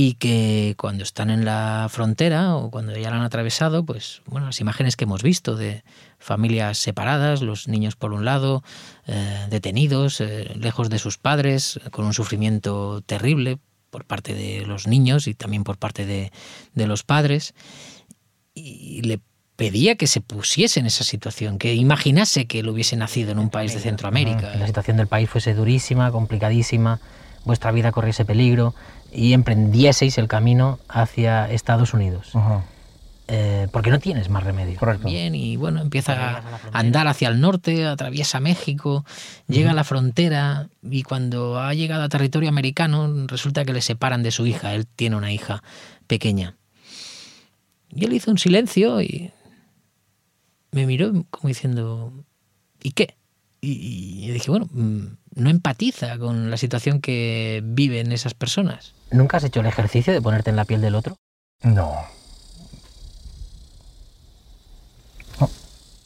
y 0.02 0.14
que 0.14 0.76
cuando 0.78 1.04
están 1.04 1.30
en 1.30 1.44
la 1.44 1.88
frontera 1.90 2.56
o 2.56 2.72
cuando 2.72 2.96
ya 2.96 3.10
la 3.10 3.18
han 3.18 3.24
atravesado, 3.24 3.84
pues 3.84 4.22
bueno, 4.28 4.48
las 4.48 4.62
imágenes 4.62 4.96
que 4.96 5.04
hemos 5.04 5.24
visto 5.24 5.58
de 5.58 5.84
familias 6.20 6.78
separadas, 6.78 7.42
los 7.42 7.68
niños 7.68 7.98
por 7.98 8.14
un 8.14 8.24
lado, 8.24 8.64
eh, 9.08 9.48
detenidos, 9.50 10.22
eh, 10.22 10.56
lejos 10.56 10.90
de 10.90 11.00
sus 11.00 11.18
padres, 11.18 11.82
con 11.92 12.06
un 12.06 12.14
sufrimiento 12.14 13.02
terrible 13.02 13.58
por 13.90 14.06
parte 14.06 14.34
de 14.34 14.66
los 14.66 14.88
niños 14.88 15.28
y 15.28 15.34
también 15.34 15.66
por 15.66 15.78
parte 15.78 16.06
de, 16.06 16.32
de 16.76 16.88
los 16.88 17.04
padres, 17.04 17.54
y 18.54 19.02
le 19.02 19.20
pedía 19.58 19.96
que 19.96 20.08
se 20.08 20.22
pusiese 20.22 20.80
en 20.80 20.86
esa 20.86 21.04
situación, 21.04 21.60
que 21.60 21.74
imaginase 21.74 22.46
que 22.46 22.60
él 22.60 22.70
hubiese 22.70 22.96
nacido 22.96 23.34
en 23.34 23.40
un 23.40 23.50
país 23.50 23.74
de 23.74 23.82
Centroamérica. 23.82 24.54
Que 24.54 24.60
la 24.60 24.68
situación 24.68 24.96
del 24.96 25.08
país 25.08 25.30
fuese 25.30 25.54
durísima, 25.54 26.10
complicadísima, 26.10 27.02
vuestra 27.44 27.72
vida 27.72 27.92
corriese 27.92 28.24
peligro, 28.26 28.74
y 29.12 29.34
emprendieseis 29.34 30.18
el 30.18 30.28
camino 30.28 30.80
hacia 30.88 31.50
Estados 31.50 31.94
Unidos. 31.94 32.34
Eh, 33.32 33.68
porque 33.72 33.92
no 33.92 34.00
tienes 34.00 34.30
más 34.30 34.44
remedio. 34.44 34.80
Bien, 35.04 35.36
y 35.36 35.56
bueno, 35.56 35.82
empieza 35.82 36.38
a 36.38 36.60
andar 36.74 37.08
hacia 37.08 37.28
el 37.28 37.40
norte, 37.40 37.86
atraviesa 37.86 38.40
México, 38.40 39.06
llega 39.48 39.70
a 39.70 39.76
la 39.76 39.84
frontera 39.84 40.70
y 40.82 41.04
cuando 41.04 41.60
ha 41.60 41.72
llegado 41.76 42.02
a 42.02 42.10
territorio 42.10 42.50
americano 42.50 43.28
resulta 43.28 43.66
que 43.66 43.74
le 43.74 43.82
separan 43.82 44.24
de 44.24 44.32
su 44.32 44.48
hija. 44.48 44.74
Él 44.74 44.88
tiene 44.88 45.16
una 45.16 45.32
hija 45.32 45.62
pequeña. 46.08 46.56
Y 47.92 48.06
él 48.06 48.14
hizo 48.14 48.32
un 48.32 48.40
silencio 48.40 49.00
y 49.00 49.32
me 50.72 50.88
miró 50.88 51.26
como 51.30 51.50
diciendo, 51.50 52.12
¿y 52.82 52.94
qué? 52.94 53.16
Y, 53.62 54.26
y 54.26 54.32
dije, 54.32 54.50
bueno, 54.50 54.68
mm, 54.72 55.06
no 55.36 55.50
empatiza 55.50 56.18
con 56.18 56.50
la 56.50 56.58
situación 56.58 57.02
que 57.02 57.62
viven 57.64 58.12
esas 58.12 58.34
personas. 58.34 58.94
¿Nunca 59.12 59.38
has 59.38 59.44
hecho 59.44 59.60
el 59.60 59.66
ejercicio 59.66 60.14
de 60.14 60.22
ponerte 60.22 60.50
en 60.50 60.56
la 60.56 60.66
piel 60.66 60.82
del 60.82 60.96
otro? 60.96 61.16
No. 61.64 61.94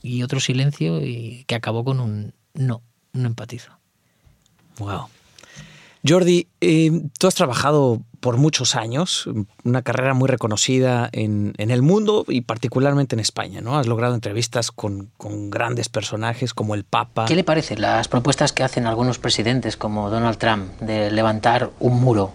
Y 0.02 0.24
otro 0.24 0.40
silencio 0.40 1.02
y 1.02 1.46
que 1.48 1.56
acabó 1.56 1.84
con 1.86 2.00
un 2.00 2.34
no, 2.54 2.82
no 3.14 3.28
empatizo. 3.28 3.72
Wow. 4.78 5.08
Jordi, 6.06 6.48
eh, 6.60 6.92
tú 7.18 7.28
has 7.28 7.36
trabajado 7.36 8.02
por 8.20 8.38
muchos 8.38 8.76
años, 8.76 9.30
una 9.66 9.82
carrera 9.82 10.14
muy 10.14 10.30
reconocida 10.30 11.10
en, 11.12 11.54
en, 11.58 11.72
el 11.72 11.82
mundo 11.82 12.24
y 12.28 12.42
particularmente 12.42 13.16
en 13.16 13.20
España, 13.20 13.60
¿no? 13.60 13.78
Has 13.78 13.86
logrado 13.86 14.16
entrevistas 14.16 14.72
con, 14.72 15.10
con, 15.18 15.50
grandes 15.50 15.90
personajes 15.90 16.54
como 16.54 16.74
el 16.74 16.86
Papa. 16.86 17.26
¿Qué 17.26 17.36
le 17.36 17.44
parece 17.44 17.78
las 17.78 18.08
propuestas 18.08 18.54
que 18.54 18.64
hacen 18.64 18.86
algunos 18.86 19.18
presidentes 19.18 19.76
como 19.76 20.10
Donald 20.10 20.38
Trump 20.38 20.80
de 20.80 21.12
levantar 21.12 21.72
un 21.82 22.00
muro? 22.02 22.32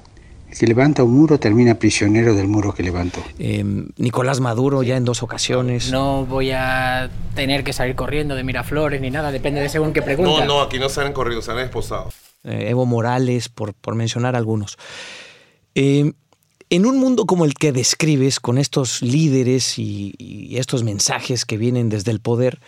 El 0.50 0.58
que 0.58 0.66
levanta 0.66 1.02
un 1.04 1.12
muro 1.12 1.38
termina 1.38 1.74
prisionero 1.74 2.34
del 2.34 2.48
muro 2.48 2.74
que 2.74 2.82
levantó. 2.82 3.22
Eh, 3.38 3.64
Nicolás 3.96 4.40
Maduro 4.40 4.82
ya 4.82 4.96
en 4.96 5.04
dos 5.04 5.22
ocasiones. 5.22 5.90
No 5.90 6.24
voy 6.24 6.52
a 6.52 7.10
tener 7.34 7.64
que 7.64 7.72
salir 7.72 7.94
corriendo 7.94 8.34
de 8.34 8.44
Miraflores 8.44 9.00
ni 9.00 9.10
nada, 9.10 9.30
depende 9.30 9.60
de 9.60 9.68
según 9.68 9.92
qué 9.92 10.00
pregunta. 10.00 10.44
No, 10.44 10.46
no, 10.46 10.60
aquí 10.62 10.78
no 10.78 10.88
salen 10.88 11.12
corriendo, 11.12 11.42
salen 11.42 11.64
esposados. 11.64 12.27
Eh, 12.48 12.70
Evo 12.70 12.86
Morales, 12.86 13.48
por, 13.48 13.74
por 13.74 13.94
mencionar 13.94 14.34
algunos. 14.36 14.78
Eh, 15.74 16.12
en 16.70 16.86
un 16.86 16.98
mundo 16.98 17.26
como 17.26 17.44
el 17.44 17.54
que 17.54 17.72
describes, 17.72 18.40
con 18.40 18.58
estos 18.58 19.02
líderes 19.02 19.78
y, 19.78 20.14
y, 20.18 20.56
estos 20.58 20.82
mensajes 20.82 21.44
que 21.44 21.56
vienen 21.56 21.88
desde 21.88 22.10
el 22.10 22.20
poder, 22.20 22.60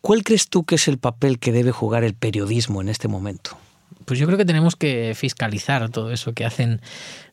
¿cuál 0.00 0.22
crees 0.22 0.48
tú 0.48 0.64
que 0.64 0.76
es 0.76 0.88
el 0.88 0.98
papel 0.98 1.38
que 1.38 1.52
debe 1.52 1.72
jugar 1.72 2.04
el 2.04 2.14
periodismo 2.14 2.80
en 2.80 2.88
este 2.88 3.08
momento? 3.08 3.58
Pues 4.04 4.20
yo 4.20 4.26
creo 4.26 4.38
que 4.38 4.44
tenemos 4.44 4.76
que 4.76 5.14
fiscalizar 5.16 5.88
todo 5.88 6.12
eso 6.12 6.32
que 6.32 6.44
hacen 6.44 6.80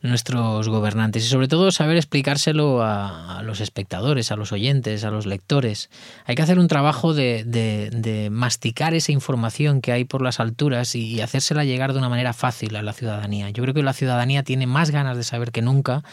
nuestros 0.02 0.70
gobernantes 0.70 1.24
y 1.24 1.28
sobre 1.28 1.48
todo 1.48 1.72
saber 1.72 1.98
explicárselo 1.98 2.82
a, 2.82 3.42
los 3.44 3.62
espectadores, 3.62 4.32
a 4.32 4.36
los 4.36 4.52
oyentes, 4.52 5.04
a 5.04 5.12
los 5.12 5.28
lectores. 5.28 5.92
Hay 6.26 6.36
que 6.36 6.42
hacer 6.42 6.58
un 6.58 6.68
trabajo 6.68 7.14
de, 7.14 8.30
masticar 8.32 8.96
esa 8.96 9.12
información 9.12 9.82
que 9.82 9.92
hay 9.92 10.04
por 10.04 10.22
las 10.24 10.40
alturas 10.40 10.96
y 10.96 11.22
hacérsela 11.22 11.64
llegar 11.64 11.94
de 11.94 12.00
una 12.00 12.10
manera 12.10 12.34
fácil 12.34 12.76
a 12.76 12.82
la 12.82 12.94
ciudadanía. 12.94 13.52
Yo 13.52 13.62
creo 13.62 13.76
que 13.76 13.84
la 13.84 13.94
ciudadanía 13.94 14.44
tiene 14.44 14.66
más 14.66 14.90
ganas 14.90 15.16
de 15.16 15.24
saber 15.24 15.52
que 15.52 15.62
nunca 15.62 16.04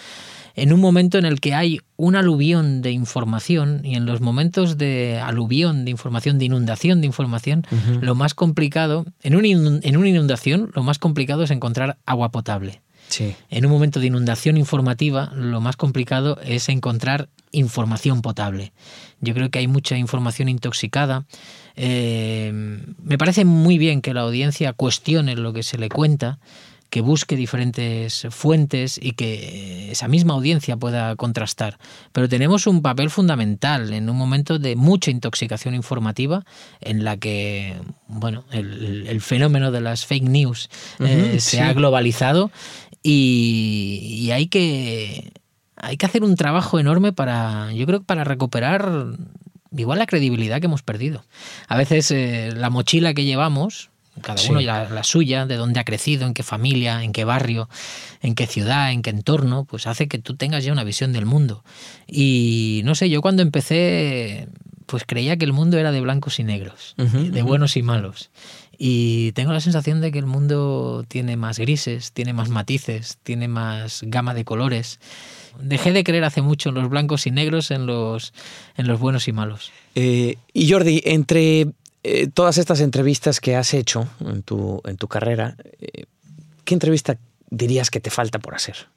en 0.55 0.73
un 0.73 0.81
momento 0.81 1.19
en 1.19 1.25
el 1.25 1.41
que 1.41 1.55
hay 1.55 1.81
un 1.97 2.17
aluvión 2.17 2.83
de 2.83 2.93
información 2.93 3.81
y 3.85 3.95
en 3.95 4.07
los 4.07 4.21
momentos 4.21 4.79
de 4.79 5.19
aluvión 5.19 5.85
de 5.85 5.91
información, 5.91 6.39
de 6.39 6.47
inundación 6.47 7.01
de 7.01 7.07
información, 7.07 7.65
uh 7.71 7.75
-huh. 7.75 8.01
lo 8.01 8.15
más 8.15 8.35
complicado, 8.35 9.07
en, 9.23 9.37
un 9.37 9.45
en 9.83 9.97
una 9.97 10.09
inundación, 10.09 10.71
lo 10.75 10.83
más 10.83 10.99
complicado 10.99 11.43
es 11.43 11.51
encontrar 11.51 11.99
agua 12.07 12.31
potable. 12.31 12.81
Sí. 13.09 13.35
En 13.51 13.67
un 13.67 13.73
momento 13.73 13.99
de 13.99 14.07
inundación 14.07 14.57
informativa, 14.57 15.33
lo 15.35 15.61
más 15.61 15.77
complicado 15.77 16.39
es 16.45 16.69
encontrar 16.69 17.29
información 17.51 18.23
potable. 18.23 18.73
Yo 19.21 19.35
creo 19.35 19.51
que 19.51 19.59
hay 19.59 19.67
mucha 19.67 19.97
información 19.97 20.49
intoxicada. 20.49 21.25
Eh, 21.75 22.53
me 23.03 23.19
parece 23.19 23.45
muy 23.45 23.79
bien 23.79 24.01
que 24.01 24.15
la 24.15 24.21
audiencia 24.21 24.73
cuestione 24.73 25.35
lo 25.35 25.53
que 25.53 25.65
se 25.65 25.77
le 25.77 25.89
cuenta 25.89 26.39
que 26.91 27.01
busque 27.01 27.37
diferentes 27.37 28.27
fuentes 28.31 28.99
y 29.01 29.13
que 29.13 29.91
esa 29.93 30.09
misma 30.09 30.35
audiencia 30.35 30.77
pueda 30.77 31.15
contrastar. 31.17 31.79
Pero 32.13 32.29
tenemos 32.29 32.67
un 32.67 32.83
papel 32.83 33.11
fundamental 33.11 33.93
en 33.93 34.11
un 34.11 34.17
momento 34.17 34.59
de 34.59 34.77
mucha 34.77 35.11
intoxicación 35.11 35.75
informativa 35.75 36.45
en 36.81 37.05
la 37.05 37.17
que 37.17 37.77
bueno, 38.09 38.45
el, 38.51 39.07
el 39.07 39.21
fenómeno 39.21 39.71
de 39.71 39.81
las 39.81 40.05
fake 40.05 40.29
news 40.29 40.69
uh 40.99 41.05
-huh, 41.05 41.09
eh, 41.09 41.41
se 41.41 41.61
ha 41.61 41.73
globalizado 41.73 42.51
y, 43.03 44.01
y 44.03 44.33
hay 44.33 44.49
que 44.49 45.33
hay 45.77 45.97
que 45.97 46.07
hacer 46.07 46.25
un 46.25 46.37
trabajo 46.37 46.79
enorme 46.79 47.13
para, 47.13 47.73
yo 47.73 47.87
creo, 47.87 48.03
para 48.03 48.25
recuperar 48.25 49.17
igual 49.77 49.99
la 49.99 50.07
credibilidad 50.07 50.61
que 50.61 50.67
hemos 50.67 50.83
perdido. 50.83 51.25
A 51.69 51.77
veces 51.79 52.11
eh, 52.11 52.53
la 52.55 52.69
mochila 52.69 53.15
que 53.15 53.25
llevamos, 53.25 53.90
cada 54.23 54.39
sí. 54.39 54.51
uno 54.51 54.61
la, 54.61 54.89
la, 54.89 55.05
suya, 55.05 55.47
de 55.47 55.57
dónde 55.57 55.81
ha 55.81 55.85
crecido, 55.85 56.27
en 56.27 56.35
qué 56.35 56.43
familia, 56.43 57.03
en 57.03 57.13
qué 57.13 57.25
barrio, 57.25 57.69
en 58.23 58.35
qué 58.35 58.47
ciudad, 58.47 58.93
en 58.93 59.03
qué 59.03 59.11
entorno, 59.11 59.65
pues 59.65 59.87
hace 59.87 60.09
que 60.09 60.19
tú 60.19 60.37
tengas 60.37 60.65
ya 60.65 60.73
una 60.73 60.85
visión 60.85 61.13
del 61.13 61.27
mundo. 61.27 61.65
Y 62.07 62.83
no 62.85 62.95
sé, 62.95 63.09
yo 63.09 63.23
cuando 63.23 63.43
empecé, 63.43 64.49
pues 64.87 65.05
creía 65.07 65.37
que 65.37 65.45
el 65.45 65.53
mundo 65.53 65.79
era 65.79 65.93
de 65.93 66.01
blancos 66.01 66.39
y 66.39 66.45
negros, 66.45 66.95
uh 66.99 67.03
-huh, 67.03 67.31
de 67.31 67.43
buenos 67.43 67.77
y 67.77 67.83
malos. 67.83 68.31
Y 68.83 69.33
tengo 69.33 69.53
la 69.53 69.61
sensación 69.61 70.01
de 70.01 70.11
que 70.11 70.19
el 70.19 70.25
mundo 70.25 71.05
tiene 71.07 71.37
más 71.37 71.59
grises, 71.59 72.13
tiene 72.13 72.33
más 72.33 72.49
matices, 72.49 73.19
tiene 73.23 73.47
más 73.47 74.01
gama 74.07 74.33
de 74.33 74.47
colores. 74.47 75.01
Dejé 75.61 75.93
de 75.93 76.03
creer 76.03 76.25
hace 76.25 76.41
mucho 76.41 76.71
en 76.71 76.77
los 76.77 76.89
blancos 76.89 77.27
y 77.27 77.31
negros, 77.31 77.71
en 77.71 77.85
los, 77.85 78.33
en 78.79 78.87
los 78.87 78.99
buenos 78.99 79.29
y 79.29 79.33
malos. 79.33 79.71
Eh, 79.95 80.39
y 80.55 80.71
Jordi, 80.71 81.03
entre 81.05 81.67
eh, 82.03 82.29
todas 82.29 82.57
estas 82.57 82.81
entrevistas 82.81 83.41
que 83.41 83.57
has 83.57 83.75
hecho 83.75 84.09
en 84.21 84.43
tu, 84.43 84.81
en 84.87 84.97
tu 84.97 85.07
carrera, 85.07 85.57
eh, 85.81 86.05
¿qué 86.65 86.75
entrevista 86.75 87.19
dirías 87.51 87.91
que 87.91 88.01
te 88.01 88.11
falta 88.11 88.39
por 88.39 88.55
hacer? 88.55 88.89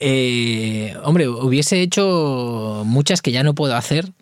Eh, 0.00 0.96
hombre, 1.04 1.28
hubiese 1.28 1.80
hecho 1.80 2.82
muchas 2.86 3.22
que 3.22 3.32
ya 3.32 3.42
no 3.42 3.54
puedo 3.54 3.76
hacer, 3.76 4.12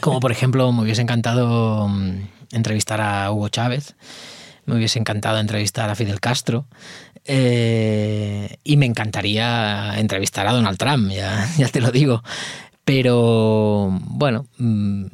como 0.00 0.20
por 0.20 0.32
ejemplo 0.32 0.70
me 0.72 0.82
hubiese 0.82 1.02
encantado 1.02 1.88
mm, 1.88 2.28
entrevistar 2.52 3.00
a 3.00 3.30
Hugo 3.30 3.48
Chávez, 3.48 3.94
me 4.66 4.76
hubiese 4.76 4.98
encantado 4.98 5.38
entrevistar 5.38 5.88
a 5.88 5.94
Fidel 5.94 6.20
Castro 6.20 6.66
y 7.24 8.76
me 8.76 8.86
encantaría 8.86 9.98
entrevistar 9.98 10.46
a 10.48 10.52
Donald 10.52 10.78
Trump, 10.78 11.10
ya, 11.10 11.48
te 11.72 11.80
lo 11.80 11.92
digo. 11.92 12.22
Pero 12.84 13.88
bueno, 14.02 14.46
mmm, 14.58 15.06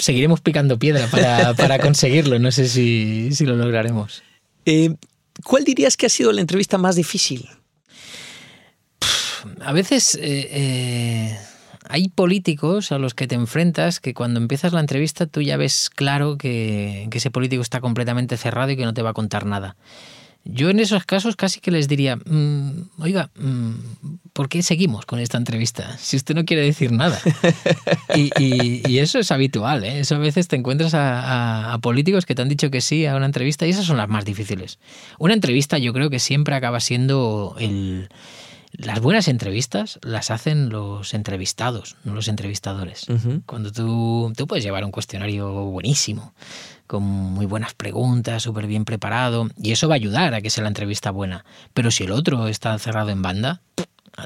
seguiremos 0.00 0.40
picando 0.40 0.78
piedra 0.78 1.06
para, 1.06 1.54
para 1.56 1.78
conseguirlo. 1.78 2.38
No 2.38 2.50
sé 2.50 2.68
si, 2.68 3.30
si 3.32 3.46
lo 3.46 3.56
lograremos. 3.56 4.22
Eh, 4.66 4.94
¿Cuál 5.44 5.64
dirías 5.64 5.96
que 5.96 6.06
ha 6.06 6.10
sido 6.10 6.32
la 6.32 6.40
entrevista 6.40 6.78
más 6.78 6.96
difícil? 6.96 7.48
A 9.60 9.72
veces 9.72 10.16
eh, 10.16 10.48
eh, 10.50 11.38
hay 11.88 12.08
políticos 12.08 12.92
a 12.92 12.98
los 12.98 13.14
que 13.14 13.26
te 13.26 13.34
enfrentas 13.34 14.00
que 14.00 14.12
cuando 14.12 14.38
empiezas 14.38 14.72
la 14.72 14.80
entrevista 14.80 15.26
tú 15.26 15.40
ya 15.40 15.56
ves 15.56 15.88
claro 15.88 16.36
que, 16.36 17.08
que 17.10 17.18
ese 17.18 17.30
político 17.30 17.62
está 17.62 17.80
completamente 17.80 18.36
cerrado 18.36 18.70
y 18.70 18.76
que 18.76 18.84
no 18.84 18.92
te 18.92 19.02
va 19.02 19.10
a 19.10 19.14
contar 19.14 19.46
nada. 19.46 19.76
Yo 20.44 20.70
en 20.70 20.80
esos 20.80 21.04
casos 21.04 21.36
casi 21.36 21.60
que 21.60 21.70
les 21.70 21.86
diría, 21.86 22.16
mmm, 22.16 22.70
oiga, 22.98 23.30
mmm, 23.36 23.72
¿por 24.32 24.48
qué 24.48 24.62
seguimos 24.62 25.04
con 25.04 25.20
esta 25.20 25.36
entrevista? 25.36 25.96
Si 25.98 26.16
usted 26.16 26.34
no 26.34 26.44
quiere 26.44 26.62
decir 26.62 26.92
nada. 26.92 27.20
y, 28.16 28.30
y, 28.38 28.82
y, 28.86 28.98
eso 28.98 29.18
es 29.18 29.30
habitual, 29.30 29.84
¿eh? 29.84 30.00
Eso 30.00 30.16
a 30.16 30.18
veces 30.18 30.48
te 30.48 30.56
encuentras 30.56 30.94
a, 30.94 31.20
a, 31.20 31.72
a, 31.74 31.78
políticos 31.78 32.24
que 32.24 32.34
te 32.34 32.42
han 32.42 32.48
dicho 32.48 32.70
que 32.70 32.80
sí 32.80 33.06
a 33.06 33.16
una 33.16 33.26
entrevista 33.26 33.66
y 33.66 33.70
esas 33.70 33.84
son 33.84 33.98
las 33.98 34.08
más 34.08 34.24
difíciles. 34.24 34.78
Una 35.18 35.34
entrevista 35.34 35.76
yo 35.78 35.92
creo 35.92 36.08
que 36.10 36.18
siempre 36.18 36.54
acaba 36.54 36.80
siendo 36.80 37.54
el... 37.58 38.08
Las 38.72 39.00
buenas 39.00 39.26
entrevistas 39.26 39.98
las 40.00 40.30
hacen 40.30 40.68
los 40.68 41.12
entrevistados, 41.12 41.96
no 42.04 42.14
los 42.14 42.28
entrevistadores. 42.28 43.08
Uh 43.08 43.14
-huh. 43.14 43.42
Cuando 43.44 43.72
tú, 43.72 44.32
tú 44.36 44.46
puedes 44.46 44.64
llevar 44.64 44.84
un 44.84 44.92
cuestionario 44.92 45.50
buenísimo, 45.50 46.34
con 46.90 47.04
muy 47.04 47.46
buenas 47.46 47.72
preguntas, 47.72 48.42
súper 48.42 48.66
bien 48.66 48.84
preparado, 48.84 49.48
y 49.56 49.70
eso 49.70 49.86
va 49.86 49.94
a 49.94 50.02
ayudar 50.02 50.34
a 50.34 50.40
que 50.40 50.50
sea 50.50 50.64
la 50.64 50.68
entrevista 50.68 51.12
buena. 51.12 51.44
Pero 51.72 51.92
si 51.92 52.02
el 52.02 52.10
otro 52.10 52.48
está 52.48 52.76
cerrado 52.80 53.10
en 53.10 53.22
banda, 53.22 53.62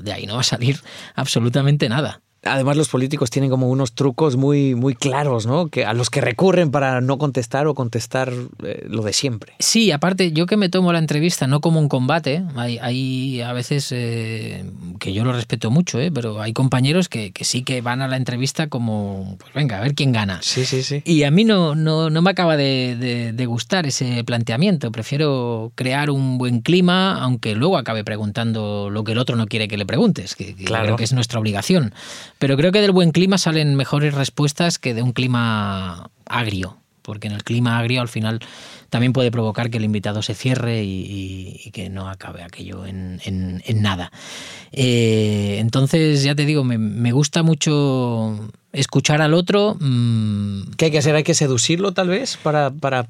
de 0.03 0.15
ahí 0.15 0.25
no 0.25 0.37
va 0.37 0.41
a 0.41 0.45
salir 0.45 0.81
absolutamente 1.15 1.91
nada. 1.91 2.23
Además, 2.45 2.77
los 2.77 2.89
políticos 2.89 3.31
tienen 3.31 3.51
como 3.51 3.69
unos 3.69 3.93
trucos 3.93 4.37
muy, 4.37 4.75
muy 4.75 4.95
claros, 4.95 5.47
¿no? 5.47 5.69
Que 5.69 5.85
a 5.85 5.93
los 5.93 6.11
que 6.11 6.21
recurren 6.21 6.71
para 6.71 7.01
no 7.01 7.19
contestar 7.19 7.67
o 7.67 7.75
contestar 7.75 8.33
eh, 8.65 8.85
lo 8.89 9.03
de 9.03 9.13
siempre. 9.13 9.55
Sí, 9.59 9.91
aparte, 9.91 10.33
yo 10.33 10.47
que 10.47 10.57
me 10.57 10.69
tomo 10.69 10.93
la 10.93 10.99
entrevista 10.99 11.47
no 11.47 11.61
como 11.61 11.81
un 11.81 11.89
combate, 11.89 12.43
hay, 12.57 12.79
hay 12.79 13.41
a 13.41 13.53
veces 13.53 13.89
eh, 13.93 14.65
que 14.99 15.13
yo 15.13 15.25
lo 15.25 15.33
respeto 15.33 15.71
mucho, 15.71 15.99
¿eh? 16.01 16.11
pero 16.13 16.41
hay 16.41 16.53
compañeros 16.53 17.09
que, 17.09 17.33
que, 17.33 17.45
sí 17.45 17.63
que 17.63 17.81
van 17.81 18.03
a 18.03 18.09
la 18.09 18.17
entrevista 18.17 18.69
como, 18.69 19.37
pues 19.39 19.53
venga, 19.55 19.79
a 19.79 19.81
ver 19.81 19.95
quién 19.95 20.13
gana. 20.13 20.41
Sí, 20.43 20.65
sí, 20.65 20.83
sí. 20.83 21.03
Y 21.05 21.23
a 21.25 21.31
mí 21.31 21.45
no, 21.45 21.75
no, 21.75 22.11
no 22.11 22.23
me 22.23 22.31
acaba 22.31 22.57
de, 22.57 22.97
de, 22.99 23.33
de, 23.33 23.47
gustar 23.47 23.87
ese 23.87 24.25
planteamiento. 24.25 24.91
Prefiero 24.93 25.73
crear 25.75 26.11
un 26.11 26.39
buen 26.39 26.61
clima, 26.61 27.23
aunque 27.23 27.55
luego 27.55 27.77
acabe 27.79 28.05
preguntando 28.05 28.91
lo 28.91 29.05
que 29.05 29.13
el 29.13 29.19
otro 29.19 29.37
no 29.37 29.47
quiere 29.47 29.69
que 29.69 29.77
le 29.77 29.87
preguntes, 29.87 30.35
que, 30.35 30.55
que 30.55 30.65
Claro. 30.65 30.85
creo 30.85 30.97
que 30.97 31.05
es 31.05 31.13
nuestra 31.13 31.39
obligación. 31.41 31.93
Pero 32.45 32.59
creo 32.59 32.73
que 32.73 32.83
del 32.83 32.91
buen 32.93 33.11
clima 33.11 33.39
salen 33.39 33.75
mejores 33.75 34.13
respuestas 34.13 34.79
que 34.79 34.93
de 34.93 35.01
un 35.01 35.13
clima 35.13 36.11
agrio, 36.27 36.77
porque 37.01 37.27
en 37.29 37.33
el 37.33 37.43
clima 37.43 37.79
agrio 37.79 38.03
al 38.03 38.09
final 38.09 38.41
también 38.91 39.15
puede 39.15 39.31
provocar 39.31 39.71
que 39.71 39.79
el 39.79 39.85
invitado 39.85 40.21
se 40.21 40.35
cierre 40.35 40.85
y, 40.85 40.91
y- 41.07 41.61
y 41.65 41.71
que 41.71 41.89
no 41.89 42.07
acabe 42.07 42.43
aquello 42.43 42.85
en, 42.85 43.19
en- 43.25 43.63
en 43.65 43.81
nada. 43.81 44.13
Eh, 44.73 45.57
entonces, 45.59 46.23
ya 46.23 46.35
te 46.35 46.45
digo, 46.45 46.65
me, 46.65 46.77
me 46.77 47.13
gusta 47.13 47.43
mucho 47.43 48.39
escuchar 48.75 49.23
al 49.23 49.33
otro. 49.33 49.77
mm, 49.81 50.73
¿Qué 50.77 50.85
hay 50.85 50.91
que 50.91 50.99
hacer? 50.99 51.15
¿Hay 51.15 51.25
que 51.25 51.33
seducirlo 51.33 51.93
tal 51.93 52.09
vez 52.09 52.37
para, 52.43 52.71
para 52.71 53.07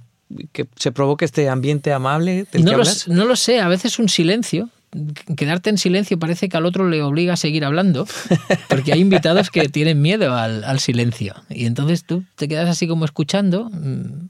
que 0.52 0.66
se 0.76 0.92
provoque 0.92 1.24
este 1.24 1.48
ambiente 1.48 1.92
amable 1.92 2.46
del 2.52 2.62
no, 2.64 2.70
que 2.70 2.76
lo, 2.76 2.82
hablas? 2.82 2.96
s- 2.98 3.10
no 3.10 3.24
lo 3.24 3.34
sé, 3.34 3.58
a 3.58 3.66
veces 3.66 3.98
un 3.98 4.08
silencio. 4.08 4.68
Quedarte 5.36 5.70
en 5.70 5.78
silencio 5.78 6.18
parece 6.18 6.48
que 6.48 6.56
al 6.56 6.66
otro 6.66 6.88
le 6.88 7.02
obliga 7.02 7.34
a 7.34 7.36
seguir 7.36 7.64
hablando, 7.64 8.06
porque 8.68 8.92
hay 8.92 9.00
invitados 9.00 9.50
que 9.50 9.68
tienen 9.68 10.00
miedo 10.00 10.34
al, 10.34 10.78
silencio. 10.80 11.34
Y 11.50 11.66
entonces 11.66 12.04
tú 12.04 12.24
te 12.36 12.48
quedas 12.48 12.68
así 12.68 12.86
como 12.86 13.04
escuchando. 13.04 13.70
mm, 13.70 14.28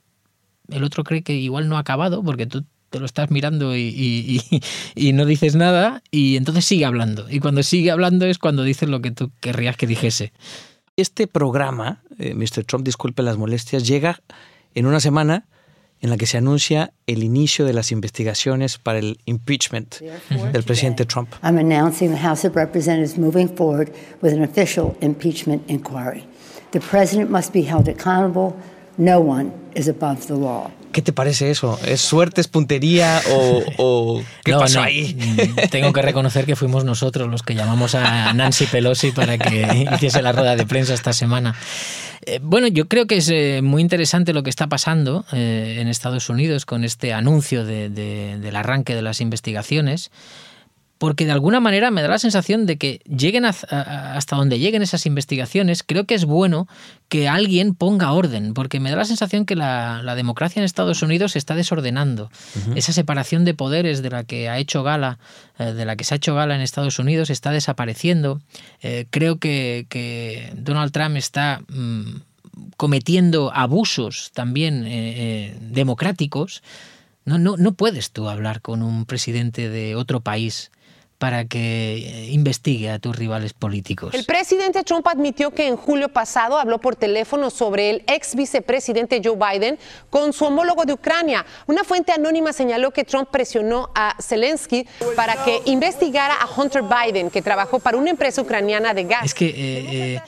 El 0.68 0.84
otro 0.84 1.04
cree 1.04 1.22
que 1.22 1.34
igual 1.34 1.68
no 1.68 1.76
ha 1.76 1.80
acabado, 1.80 2.22
porque 2.22 2.46
tú 2.46 2.64
te 2.90 2.98
lo 3.00 3.06
estás 3.06 3.30
mirando 3.30 3.76
y 3.76 4.40
no 5.14 5.26
dices 5.26 5.56
nada, 5.56 6.02
y 6.10 6.36
entonces 6.36 6.64
sigue 6.64 6.84
hablando. 6.84 7.26
Y 7.28 7.40
cuando 7.40 7.62
sigue 7.62 7.90
hablando 7.90 8.26
es 8.26 8.38
cuando 8.38 8.62
dices 8.62 8.88
lo 8.88 9.00
que 9.00 9.10
tú 9.10 9.30
querrías 9.40 9.76
que 9.76 9.86
dijese. 9.86 10.32
Este 10.96 11.26
programa, 11.26 12.02
eh, 12.18 12.34
Mr. 12.34 12.64
Trump, 12.64 12.84
disculpe 12.84 13.22
las 13.22 13.36
molestias, 13.36 13.86
llega 13.86 14.22
en 14.74 14.86
una 14.86 15.00
semana 15.00 15.46
en 16.04 16.10
la 16.10 16.18
que 16.18 16.26
se 16.26 16.36
anuncia 16.36 16.92
el 17.06 17.24
inicio 17.24 17.64
de 17.64 17.72
las 17.72 17.90
investigaciones 17.90 18.76
para 18.76 18.98
el 18.98 19.18
impeachment 19.24 20.00
del 20.52 20.62
presidente 20.62 21.06
Trump. 21.06 21.30
I'm 21.42 21.56
announcing 21.56 22.10
the 22.10 22.20
House 22.20 22.44
of 22.46 22.54
Representatives 22.54 23.16
moving 23.16 23.48
forward 23.48 23.90
with 24.20 24.34
an 24.34 24.42
official 24.42 24.96
impeachment 25.00 25.62
inquiry. 25.66 26.24
The 26.72 26.80
president 26.80 27.30
must 27.30 27.54
be 27.54 27.62
held 27.62 27.88
accountable. 27.88 28.54
No 28.98 29.18
one 29.18 29.52
is 29.74 29.88
above 29.88 30.26
the 30.26 30.36
law. 30.36 30.70
¿Qué 30.94 31.02
te 31.02 31.12
parece 31.12 31.50
eso? 31.50 31.78
¿Es 31.84 32.00
suerte, 32.00 32.40
es 32.40 32.48
puntería 32.48 33.20
o, 33.30 33.62
o 33.76 34.22
qué 34.44 34.52
No, 34.52 34.60
pasó 34.60 34.78
no, 34.78 34.84
ahí? 34.86 35.14
mm, 35.18 35.68
Tengo 35.70 35.92
que 35.92 36.00
reconocer 36.00 36.46
que 36.46 36.54
fuimos 36.56 36.84
nosotros 36.84 37.28
los 37.28 37.42
que 37.42 37.54
llamamos 37.54 37.94
a 37.96 38.32
Nancy 38.32 38.66
Pelosi 38.66 39.10
para 39.10 39.36
que 39.36 39.86
hiciese 39.92 40.22
la 40.22 40.30
rueda 40.32 40.54
de 40.56 40.64
prensa 40.64 40.94
esta 40.94 41.12
semana. 41.12 41.54
Eh, 42.26 42.38
bueno, 42.40 42.68
yo 42.68 42.86
creo 42.88 43.06
que 43.06 43.16
es 43.16 43.28
eh, 43.28 43.60
muy 43.62 43.82
interesante 43.82 44.32
lo 44.32 44.42
que 44.44 44.50
está 44.50 44.68
pasando 44.68 45.24
eh, 45.32 45.78
en 45.80 45.88
Estados 45.88 46.30
Unidos 46.30 46.64
con 46.64 46.84
este 46.84 47.12
anuncio 47.12 47.64
de- 47.64 47.90
de- 47.90 48.38
del 48.38 48.56
arranque 48.56 48.94
de 48.94 49.02
las 49.02 49.20
investigaciones. 49.20 50.10
Porque 50.98 51.26
de 51.26 51.32
alguna 51.32 51.58
manera 51.60 51.90
me 51.90 52.02
da 52.02 52.08
la 52.08 52.18
sensación 52.18 52.66
de 52.66 52.78
que 52.78 53.00
lleguen 53.04 53.44
a- 53.44 53.50
hasta 54.16 54.36
donde 54.36 54.58
lleguen 54.60 54.80
esas 54.80 55.06
investigaciones, 55.06 55.82
creo 55.82 56.04
que 56.06 56.14
es 56.14 56.24
bueno 56.24 56.68
que 57.08 57.28
alguien 57.28 57.74
ponga 57.74 58.12
orden, 58.12 58.54
porque 58.54 58.78
me 58.80 58.90
da 58.90 58.96
la 58.96 59.04
sensación 59.04 59.44
que 59.44 59.56
la, 59.56 60.02
la 60.02 60.14
democracia 60.14 60.60
en 60.60 60.64
Estados 60.64 61.02
Unidos 61.02 61.32
se 61.32 61.38
está 61.38 61.54
desordenando. 61.56 62.30
Esa 62.76 62.92
separación 62.92 63.44
de 63.44 63.54
poderes 63.54 64.02
de 64.02 64.10
la 64.10 64.22
que 64.24 64.48
ha 64.48 64.58
hecho 64.58 64.82
gala, 64.84 65.18
eh, 65.58 65.72
de 65.72 65.84
la 65.84 65.96
que 65.96 66.04
se 66.04 66.14
ha 66.14 66.16
hecho 66.16 66.34
gala 66.36 66.54
en 66.54 66.60
Estados 66.60 66.98
Unidos, 67.00 67.28
está 67.28 67.50
desapareciendo. 67.50 68.40
Eh, 68.80 69.06
creo 69.10 69.38
que, 69.38 69.86
que 69.88 70.52
Donald 70.56 70.92
Trump 70.92 71.16
está 71.16 71.60
mm, 71.68 72.20
cometiendo 72.76 73.52
abusos 73.54 74.30
también 74.32 74.84
eh, 74.86 75.56
democráticos. 75.60 76.62
No, 77.24 77.38
no, 77.38 77.56
no 77.56 77.72
puedes 77.72 78.10
tú 78.10 78.28
hablar 78.28 78.60
con 78.60 78.82
un 78.82 79.06
presidente 79.06 79.68
de 79.70 79.96
otro 79.96 80.20
país 80.20 80.70
para 81.24 81.46
que 81.46 81.94
eh, 81.96 82.32
investigue 82.32 82.90
a 82.90 82.98
tus 82.98 83.16
rivales 83.16 83.54
políticos. 83.54 84.12
El 84.12 84.26
presidente 84.26 84.82
Trump 84.84 85.06
admitió 85.08 85.52
que 85.52 85.66
en 85.66 85.78
julio 85.78 86.10
pasado 86.10 86.58
habló 86.58 86.78
por 86.78 86.96
teléfono 86.96 87.48
sobre 87.48 87.88
el 87.88 88.02
ex 88.06 88.34
vicepresidente 88.34 89.22
Joe 89.24 89.38
Biden 89.38 89.78
con 90.10 90.34
su 90.34 90.44
homólogo 90.44 90.84
de 90.84 90.92
Ucrania. 90.92 91.46
Una 91.66 91.82
fuente 91.82 92.12
anónima 92.12 92.52
señaló 92.52 92.90
que 92.90 93.04
Trump 93.04 93.30
presionó 93.30 93.88
a 93.94 94.14
Zelensky 94.20 94.86
para 95.16 95.42
que 95.46 95.62
investigara 95.64 96.34
a 96.34 96.46
Hunter 96.60 96.82
Biden, 96.82 97.30
que 97.30 97.40
trabajó 97.40 97.78
para 97.78 97.96
una 97.96 98.10
empresa 98.10 98.42
ucraniana 98.42 98.92
de 98.92 99.04
gas. 99.04 99.24
Es 99.24 99.32
que 99.32 99.46
eh, 99.48 99.54
eh, 100.16 100.20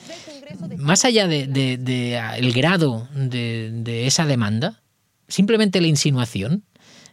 más 0.77 1.05
allá 1.05 1.27
de, 1.27 1.45
de- 1.45 1.77
de, 1.77 2.17
ah, 2.17 2.37
el 2.39 2.51
grado 2.53 3.07
de, 3.13 3.69
de 3.71 4.07
esa 4.07 4.25
demanda, 4.25 4.81
simplemente 5.27 5.79
la 5.79 5.87
insinuación 5.87 6.63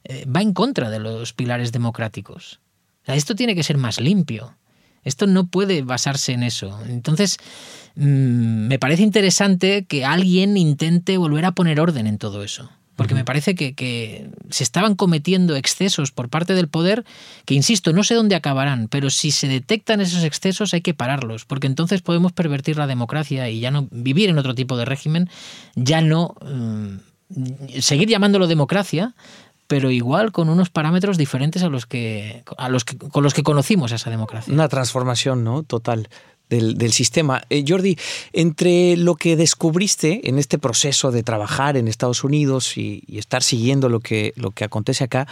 eh, 0.04 0.24
va 0.24 0.40
en 0.40 0.54
contra 0.54 0.88
de 0.88 1.00
los 1.00 1.34
pilares 1.34 1.70
democráticos. 1.70 2.60
Esto 3.06 3.34
tiene 3.34 3.54
que 3.54 3.62
ser 3.62 3.76
más 3.76 4.00
limpio. 4.00 4.54
Esto 5.04 5.26
no 5.26 5.46
puede 5.46 5.82
basarse 5.82 6.32
en 6.32 6.42
eso. 6.42 6.78
Entonces, 6.88 7.36
mm, 7.94 8.68
me 8.68 8.78
parece 8.78 9.02
interesante 9.02 9.84
que 9.84 10.04
alguien 10.04 10.56
intente 10.56 11.18
volver 11.18 11.44
a 11.44 11.52
poner 11.52 11.80
orden 11.80 12.06
en 12.06 12.18
todo 12.18 12.42
eso. 12.42 12.70
Porque 12.96 13.14
me 13.14 13.24
parece 13.24 13.56
que, 13.56 13.74
que 13.74 14.30
se 14.50 14.62
estaban 14.62 14.94
cometiendo 14.94 15.56
excesos 15.56 16.12
por 16.12 16.28
parte 16.28 16.54
del 16.54 16.68
poder 16.68 17.04
que, 17.44 17.54
insisto, 17.54 17.92
no 17.92 18.04
sé 18.04 18.14
dónde 18.14 18.36
acabarán, 18.36 18.86
pero 18.88 19.10
si 19.10 19.32
se 19.32 19.48
detectan 19.48 20.00
esos 20.00 20.22
excesos 20.22 20.72
hay 20.74 20.80
que 20.80 20.94
pararlos, 20.94 21.44
porque 21.44 21.66
entonces 21.66 22.02
podemos 22.02 22.32
pervertir 22.32 22.76
la 22.76 22.86
democracia 22.86 23.50
y 23.50 23.58
ya 23.58 23.72
no 23.72 23.88
vivir 23.90 24.30
en 24.30 24.38
otro 24.38 24.54
tipo 24.54 24.76
de 24.76 24.84
régimen, 24.84 25.28
ya 25.74 26.02
no 26.02 26.36
mm, 26.40 27.80
seguir 27.80 28.08
llamándolo 28.08 28.46
democracia, 28.46 29.14
pero 29.66 29.90
igual 29.90 30.32
con 30.32 30.48
unos 30.48 30.70
parámetros 30.70 31.18
diferentes 31.18 31.62
a 31.62 31.68
los 31.68 31.86
que, 31.86 32.44
a 32.58 32.68
los 32.68 32.84
que 32.84 32.96
con 32.98 33.22
los 33.22 33.34
que 33.34 33.42
conocimos 33.42 33.92
esa 33.92 34.10
democracia. 34.10 34.52
Una 34.52 34.68
transformación 34.68 35.44
¿no? 35.44 35.62
total 35.62 36.08
del, 36.48 36.76
del 36.76 36.92
sistema. 36.92 37.42
Eh, 37.50 37.64
Jordi, 37.66 37.96
entre 38.32 38.96
lo 38.96 39.14
que 39.14 39.36
descubriste 39.36 40.28
en 40.28 40.38
este 40.38 40.58
proceso 40.58 41.10
de 41.10 41.22
trabajar 41.22 41.76
en 41.76 41.88
Estados 41.88 42.24
Unidos 42.24 42.76
y, 42.76 43.02
estar 43.08 43.42
siguiendo 43.42 43.88
lo 43.88 44.00
que, 44.00 44.32
lo 44.36 44.50
que 44.50 44.64
acontece 44.64 45.04
acá, 45.04 45.26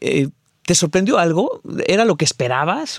eh, 0.00 0.28
¿te 0.64 0.74
sorprendió 0.74 1.18
algo? 1.18 1.60
¿Era 1.86 2.04
lo 2.04 2.16
que 2.16 2.24
esperabas 2.24 2.98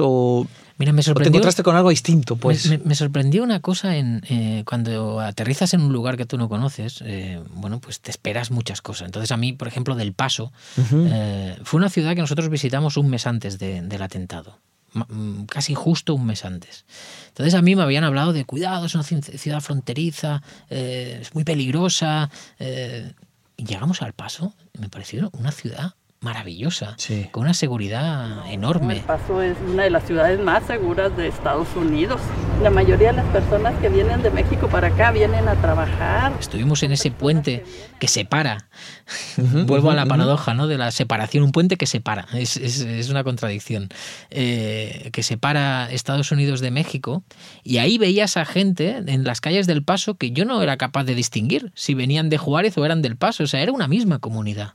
Mira, 0.77 0.91
me 0.91 0.99
o 0.99 1.03
te 1.03 1.09
sorprendió- 1.11 1.29
encontraste 1.37 1.63
con 1.63 1.75
algo 1.75 1.89
distinto? 1.89 2.35
Pues? 2.35 2.65
Me, 2.67 2.77
me- 2.79 2.83
me 2.85 2.95
sorprendió 2.95 3.43
una 3.43 3.59
cosa 3.59 3.95
en 3.97 4.21
eh, 4.29 4.63
cuando 4.65 5.19
aterrizas 5.19 5.73
en 5.73 5.81
un 5.81 5.93
lugar 5.93 6.17
que 6.17 6.25
tú 6.25 6.37
no 6.37 6.49
conoces, 6.49 7.01
eh, 7.05 7.41
bueno, 7.55 7.79
pues 7.79 7.99
te 8.01 8.09
esperas 8.11 8.49
muchas 8.51 8.81
cosas. 8.81 9.05
Entonces 9.05 9.31
a 9.31 9.37
mí, 9.37 9.53
por 9.53 9.67
ejemplo, 9.67 9.95
del 9.95 10.13
Paso, 10.13 10.51
eh, 10.91 11.57
fue 11.63 11.77
una 11.77 11.89
ciudad 11.89 12.15
que 12.15 12.21
nosotros 12.21 12.49
visitamos 12.49 12.97
un 12.97 13.09
mes 13.09 13.27
antes 13.27 13.59
de- 13.59 13.81
del 13.81 14.01
atentado. 14.01 14.59
Mm, 14.93 15.45
Casi 15.45 15.73
justo 15.73 16.13
un 16.13 16.25
mes 16.25 16.45
antes. 16.45 16.85
Entonces 17.29 17.53
a 17.55 17.61
mí 17.63 17.75
me 17.75 17.81
habían 17.83 18.03
hablado 18.03 18.31
de 18.33 18.45
cuidado, 18.45 18.85
es 18.85 18.93
una 18.95 19.03
ci- 19.03 19.37
ciudad 19.37 19.59
fronteriza, 19.61 20.41
eh, 20.69 21.19
es 21.21 21.33
muy 21.33 21.43
peligrosa. 21.43 22.29
eh, 22.59 23.11
y 23.57 23.65
llegamos 23.65 24.01
al 24.01 24.13
paso, 24.13 24.53
me 24.79 24.89
pareció 24.89 25.29
una 25.33 25.51
ciudad 25.51 25.93
maravillosa, 26.23 26.95
con 27.31 27.43
una 27.43 27.53
seguridad 27.53 28.49
enorme. 28.51 28.95
El 28.95 29.01
Paso 29.01 29.41
es 29.41 29.57
una 29.71 29.83
de 29.83 29.89
las 29.89 30.03
ciudades 30.05 30.39
más 30.39 30.63
seguras 30.65 31.15
de 31.15 31.27
Estados 31.27 31.67
Unidos. 31.75 32.19
La 32.61 32.69
mayoría 32.69 33.09
de 33.11 33.17
las 33.17 33.25
personas 33.25 33.73
que 33.81 33.89
vienen 33.89 34.21
de 34.23 34.29
México 34.31 34.67
para 34.69 34.87
acá 34.87 35.11
vienen 35.11 35.47
a 35.47 35.55
trabajar. 35.55 36.31
Estuvimos 36.39 36.81
en 36.83 36.93
ese 36.93 37.11
puente 37.11 37.65
que 37.99 38.07
separa. 38.07 38.69
Vuelvo 39.37 39.91
a 39.91 39.95
la 39.95 40.05
paradoja 40.05 40.53
¿no? 40.53 40.67
de 40.67 40.77
la 40.77 40.91
separación, 40.91 41.43
un 41.43 41.51
puente 41.51 41.75
que 41.77 41.85
separa. 41.85 42.25
Es, 42.33 42.57
es- 42.57 42.81
es 42.81 43.09
una 43.09 43.23
contradicción. 43.23 43.89
Eh, 44.29 45.09
que 45.11 45.23
separa 45.23 45.89
Estados 45.91 46.31
Unidos 46.31 46.61
de 46.61 46.71
México. 46.71 47.23
Y 47.63 47.77
ahí 47.79 47.97
veías 47.97 48.37
a 48.37 48.45
gente 48.45 49.03
en 49.05 49.23
las 49.25 49.41
calles 49.41 49.67
del 49.67 49.83
Paso 49.83 50.15
que 50.15 50.31
yo 50.31 50.45
no 50.45 50.61
era 50.61 50.77
capaz 50.77 51.03
de 51.03 51.15
distinguir 51.15 51.71
si 51.75 51.93
venían 51.95 52.29
de 52.29 52.37
Juárez 52.37 52.77
o 52.77 52.85
eran 52.85 53.01
del 53.01 53.17
Paso. 53.17 53.43
O 53.43 53.47
sea, 53.47 53.61
era 53.61 53.71
una 53.73 53.87
misma 53.87 54.19
comunidad. 54.19 54.73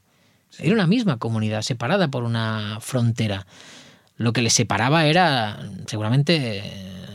Era 0.59 0.75
una 0.75 0.87
misma 0.87 1.19
comunidad, 1.19 1.63
separada 1.63 2.09
por 2.09 2.25
una 2.25 2.79
frontera. 2.81 3.47
Lo 4.17 4.33
que 4.33 4.43
les 4.43 4.53
separaba 4.53 5.07
era 5.07 5.59
seguramente 5.87 6.63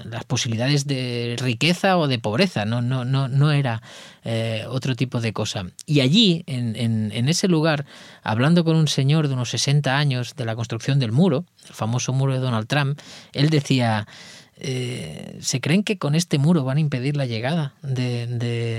las 0.05 0.23
posibilidades 0.25 0.85
de 0.85 1.35
riqueza 1.39 1.97
o 1.97 2.07
de 2.07 2.19
pobreza, 2.19 2.65
no, 2.65 2.81
no, 2.81 3.03
no, 3.03 3.27
no 3.27 3.51
era 3.51 3.81
eh, 4.23 4.63
otro 4.69 4.95
tipo 4.95 5.19
de 5.19 5.33
cosa. 5.33 5.65
Y 5.85 6.01
allí, 6.01 6.43
en, 6.45 6.75
en- 6.75 7.11
en 7.13 7.29
ese 7.29 7.47
lugar, 7.47 7.85
hablando 8.21 8.63
con 8.63 8.75
un 8.75 8.87
señor 8.87 9.27
de 9.27 9.33
unos 9.33 9.49
60 9.49 9.97
años 9.97 10.35
de 10.35 10.45
la 10.45 10.55
construcción 10.55 10.99
del 10.99 11.11
muro, 11.11 11.45
el 11.67 11.73
famoso 11.73 12.13
muro 12.13 12.33
de 12.33 12.39
Donald 12.39 12.67
Trump, 12.67 12.99
él 13.33 13.49
decía, 13.49 14.07
eh, 14.57 15.37
se 15.41 15.59
creen 15.61 15.83
que 15.83 15.97
con 15.97 16.15
este 16.15 16.37
muro 16.37 16.63
van 16.63 16.77
a 16.77 16.79
impedir 16.79 17.17
la 17.17 17.25
llegada 17.25 17.73
de, 17.81 18.27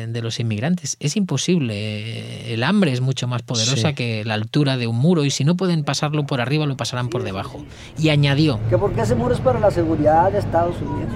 de, 0.09 0.23
los 0.23 0.41
inmigrantes. 0.41 0.97
Es 1.01 1.17
imposible. 1.17 2.53
El 2.53 2.63
hambre 2.63 2.93
es 2.93 3.01
mucho 3.01 3.27
más 3.27 3.43
poderosa 3.43 3.93
que 3.93 4.25
la 4.25 4.35
altura 4.35 4.77
de 4.77 4.87
un 4.87 4.97
muro 4.97 5.25
y 5.25 5.31
si 5.31 5.45
no 5.45 5.57
pueden 5.57 5.85
pasarlo 5.85 6.27
por 6.27 6.41
arriba, 6.41 6.67
lo 6.67 6.77
pasarán 6.77 7.09
por 7.09 7.23
debajo. 7.23 7.65
Y 7.99 8.09
añadió... 8.09 8.61
Que 8.71 8.79
porque 8.79 9.03
ese 9.03 9.15
muro 9.15 9.35
es 9.35 9.41
para 9.41 9.59
la 9.59 9.71
seguridad 9.71 10.31
de 10.33 10.39
Estados 10.39 10.77
Unidos. 10.81 11.13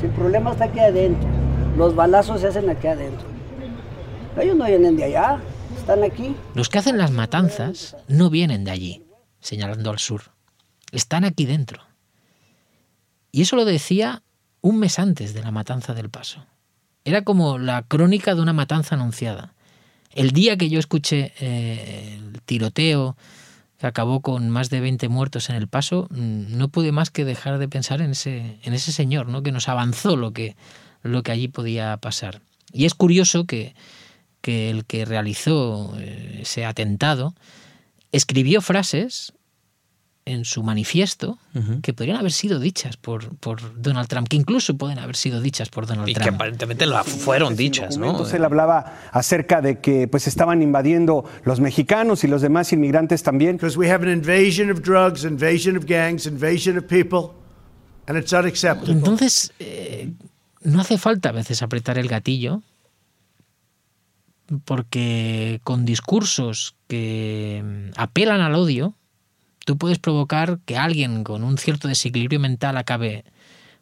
Si 0.00 0.06
el 0.06 0.12
problema 0.12 0.52
está 0.52 0.64
aquí 0.64 0.80
adentro, 0.80 1.28
los 1.76 1.94
balazos 1.94 2.40
se 2.40 2.48
hacen 2.48 2.68
aquí 2.70 2.86
adentro. 2.86 3.26
Ellos 4.40 4.56
no 4.56 4.64
vienen 4.64 4.96
de 4.96 5.04
allá, 5.04 5.38
están 5.76 6.02
aquí. 6.02 6.34
Los 6.54 6.68
que 6.68 6.78
hacen 6.78 6.96
las 6.96 7.10
matanzas 7.10 7.96
no 8.08 8.30
vienen 8.30 8.64
de 8.64 8.70
allí, 8.70 9.04
señalando 9.40 9.90
al 9.90 9.98
sur. 9.98 10.22
Están 10.92 11.24
aquí 11.24 11.44
dentro. 11.44 11.89
Y 13.32 13.42
eso 13.42 13.56
lo 13.56 13.64
decía 13.64 14.22
un 14.60 14.78
mes 14.78 14.98
antes 14.98 15.34
de 15.34 15.42
la 15.42 15.50
matanza 15.50 15.94
del 15.94 16.10
paso. 16.10 16.44
Era 17.04 17.22
como 17.22 17.58
la 17.58 17.82
crónica 17.82 18.34
de 18.34 18.42
una 18.42 18.52
matanza 18.52 18.94
anunciada. 18.94 19.54
El 20.12 20.32
día 20.32 20.56
que 20.56 20.68
yo 20.68 20.78
escuché 20.78 21.32
eh, 21.40 22.18
el 22.18 22.42
tiroteo 22.42 23.16
que 23.78 23.86
acabó 23.86 24.20
con 24.20 24.50
más 24.50 24.68
de 24.68 24.80
20 24.80 25.08
muertos 25.08 25.48
en 25.48 25.56
el 25.56 25.66
paso, 25.66 26.06
mm, 26.10 26.56
no 26.58 26.68
pude 26.68 26.92
más 26.92 27.10
que 27.10 27.24
dejar 27.24 27.58
de 27.58 27.68
pensar 27.68 28.02
en 28.02 28.10
ese, 28.10 28.58
en 28.62 28.74
ese 28.74 28.92
señor, 28.92 29.28
¿no? 29.28 29.42
que 29.42 29.52
nos 29.52 29.68
avanzó 29.68 30.16
lo 30.16 30.32
que, 30.32 30.56
lo 31.02 31.22
que 31.22 31.32
allí 31.32 31.48
podía 31.48 31.96
pasar. 31.96 32.42
Y 32.72 32.84
es 32.84 32.94
curioso 32.94 33.46
que, 33.46 33.74
que 34.42 34.68
el 34.70 34.84
que 34.84 35.06
realizó 35.06 35.94
eh, 35.98 36.40
ese 36.42 36.66
atentado 36.66 37.34
escribió 38.12 38.60
frases 38.60 39.32
en 40.32 40.44
su 40.44 40.62
manifiesto 40.62 41.38
que 41.82 41.92
podrían 41.92 42.18
haber 42.18 42.32
sido 42.32 42.60
dichas 42.60 42.96
por, 42.96 43.36
por, 43.36 43.80
Donald 43.80 44.08
Trump, 44.08 44.28
que 44.28 44.36
incluso 44.36 44.76
pueden 44.76 44.98
haber 44.98 45.16
sido 45.16 45.40
dichas 45.40 45.68
por 45.68 45.86
Donald 45.86 46.06
Trump. 46.06 46.20
Y 46.20 46.22
que 46.22 46.34
aparentemente 46.34 46.86
lo 46.86 47.02
fueron 47.04 47.56
dichas, 47.56 47.98
¿no? 47.98 48.10
Entonces 48.10 48.34
él 48.34 48.44
hablaba 48.44 48.98
acerca 49.12 49.60
de 49.60 49.80
que 49.80 50.08
pues 50.08 50.26
estaban 50.26 50.62
invadiendo 50.62 51.24
los 51.44 51.60
mexicanos 51.60 52.24
y 52.24 52.28
los 52.28 52.42
demás 52.42 52.72
inmigrantes 52.72 53.22
también. 53.22 53.56
Because 53.56 53.78
we 53.78 53.90
have 53.90 54.06
an 54.06 54.12
invasion 54.12 54.70
of 54.70 54.80
drugs, 54.82 55.24
invasion 55.24 55.76
of 55.76 55.84
gangs, 55.86 56.26
invasion 56.26 56.78
of 56.78 56.84
people, 56.84 57.34
and 58.06 58.16
it's 58.16 58.32
unacceptable. 58.32 58.92
Entonces, 58.92 59.52
eh, 59.58 60.12
no 60.62 60.80
hace 60.80 60.98
falta 60.98 61.30
a 61.30 61.32
veces 61.32 61.62
apretar 61.62 61.98
el 61.98 62.08
gatillo 62.08 62.62
porque 64.64 65.60
con 65.62 65.84
discursos 65.84 66.74
que 66.88 67.90
apelan 67.96 68.40
al 68.40 68.54
odio, 68.54 68.94
tú 69.70 69.78
puedes 69.78 70.00
provocar 70.00 70.58
que 70.66 70.76
alguien 70.76 71.22
con 71.22 71.44
un 71.44 71.56
cierto 71.56 71.86
desequilibrio 71.86 72.40
mental 72.40 72.76
acabe 72.76 73.24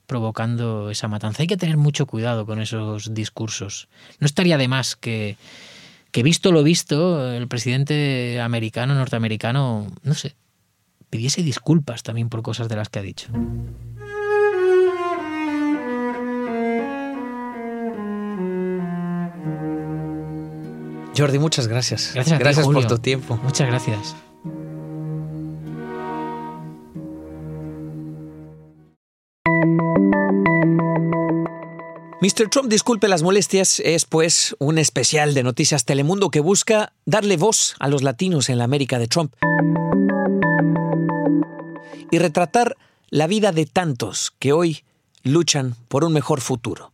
provocando 0.07 0.91
esa 0.91 1.09
matanza. 1.09 1.41
Hay 1.43 1.47
que 1.47 1.57
tener 1.57 1.79
mucho 1.79 2.05
cuidado 2.05 2.45
con 2.45 2.61
esos 2.61 3.15
discursos. 3.15 3.89
No 4.21 4.27
estaría 4.27 4.59
de 4.59 4.69
más 4.69 4.97
que, 4.97 5.39
que 6.11 6.23
visto 6.23 6.53
lo 6.53 6.63
visto, 6.63 7.33
el 7.33 7.49
presidente 7.49 8.39
americano, 8.39 8.95
norteamericano, 8.97 9.91
no 10.03 10.13
sé, 10.13 10.37
pidiese 11.09 11.43
disculpas 11.43 12.03
también 12.03 12.29
por 12.29 12.43
cosas 12.43 12.69
de 12.69 12.77
las 12.77 12.91
que 12.91 12.99
ha 12.99 13.03
dicho. 13.03 13.29
Jordi, 21.17 21.39
muchas 21.39 21.67
gracias. 21.67 22.11
Gracias, 22.13 22.39
gracias 22.39 22.67
por 22.67 22.87
tu 22.87 22.99
tiempo. 22.99 23.41
Muchas 23.43 23.67
gracias. 23.67 24.15
Mr. 32.21 32.49
Trump, 32.51 32.69
disculpe 32.69 33.07
las 33.07 33.23
molestias, 33.23 33.79
es 33.79 34.05
pues 34.05 34.57
un 34.59 34.79
especial 34.79 35.35
de 35.35 35.45
Noticias 35.45 35.85
Telemundo 35.85 36.33
que 36.33 36.41
busca 36.41 36.93
darle 37.07 37.37
voz 37.37 37.77
a 37.79 37.87
los 37.87 38.03
latinos 38.03 38.49
en 38.49 38.59
la 38.59 38.65
América 38.65 38.99
de 38.99 39.07
Trump 39.07 39.35
y 42.11 42.19
retratar 42.19 42.77
la 43.11 43.29
vida 43.29 43.53
de 43.53 43.67
tantos 43.67 44.33
que 44.41 44.53
hoy 44.53 44.83
luchan 45.23 45.77
por 45.87 46.03
un 46.03 46.13
mejor 46.13 46.41
futuro. 46.41 46.91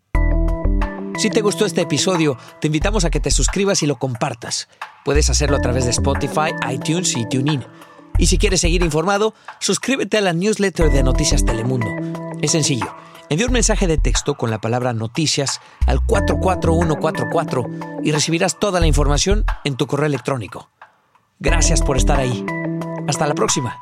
Si 1.16 1.30
te 1.30 1.40
gustó 1.40 1.64
este 1.64 1.80
episodio, 1.80 2.36
te 2.60 2.66
invitamos 2.66 3.06
a 3.06 3.10
que 3.10 3.20
te 3.20 3.30
suscribas 3.30 3.82
y 3.82 3.86
lo 3.86 3.96
compartas. 3.96 4.68
Puedes 5.06 5.30
hacerlo 5.30 5.56
a 5.56 5.62
través 5.62 5.86
de 5.86 5.92
Spotify, 5.92 6.50
iTunes 6.70 7.16
y 7.16 7.26
TuneIn. 7.26 7.64
Y 8.18 8.26
si 8.26 8.36
quieres 8.36 8.60
seguir 8.60 8.82
informado, 8.82 9.32
suscríbete 9.58 10.18
a 10.18 10.20
la 10.20 10.34
newsletter 10.34 10.90
de 10.90 11.02
Noticias 11.02 11.46
Telemundo. 11.46 11.88
Es 12.42 12.50
sencillo 12.50 12.94
Envía 13.30 13.46
un 13.46 13.52
mensaje 13.52 13.86
de 13.86 13.98
texto 13.98 14.34
con 14.34 14.50
la 14.50 14.60
palabra 14.60 14.92
noticias 14.92 15.60
al 15.86 16.04
44144 16.04 17.66
y 18.02 18.12
recibirás 18.12 18.58
toda 18.58 18.80
la 18.80 18.86
información 18.86 19.44
en 19.64 19.76
tu 19.76 19.86
correo 19.86 20.06
electrónico. 20.06 20.70
Gracias 21.38 21.82
por 21.82 21.96
estar 21.96 22.20
ahí. 22.20 22.44
Hasta 23.08 23.26
la 23.26 23.34
próxima. 23.34 23.76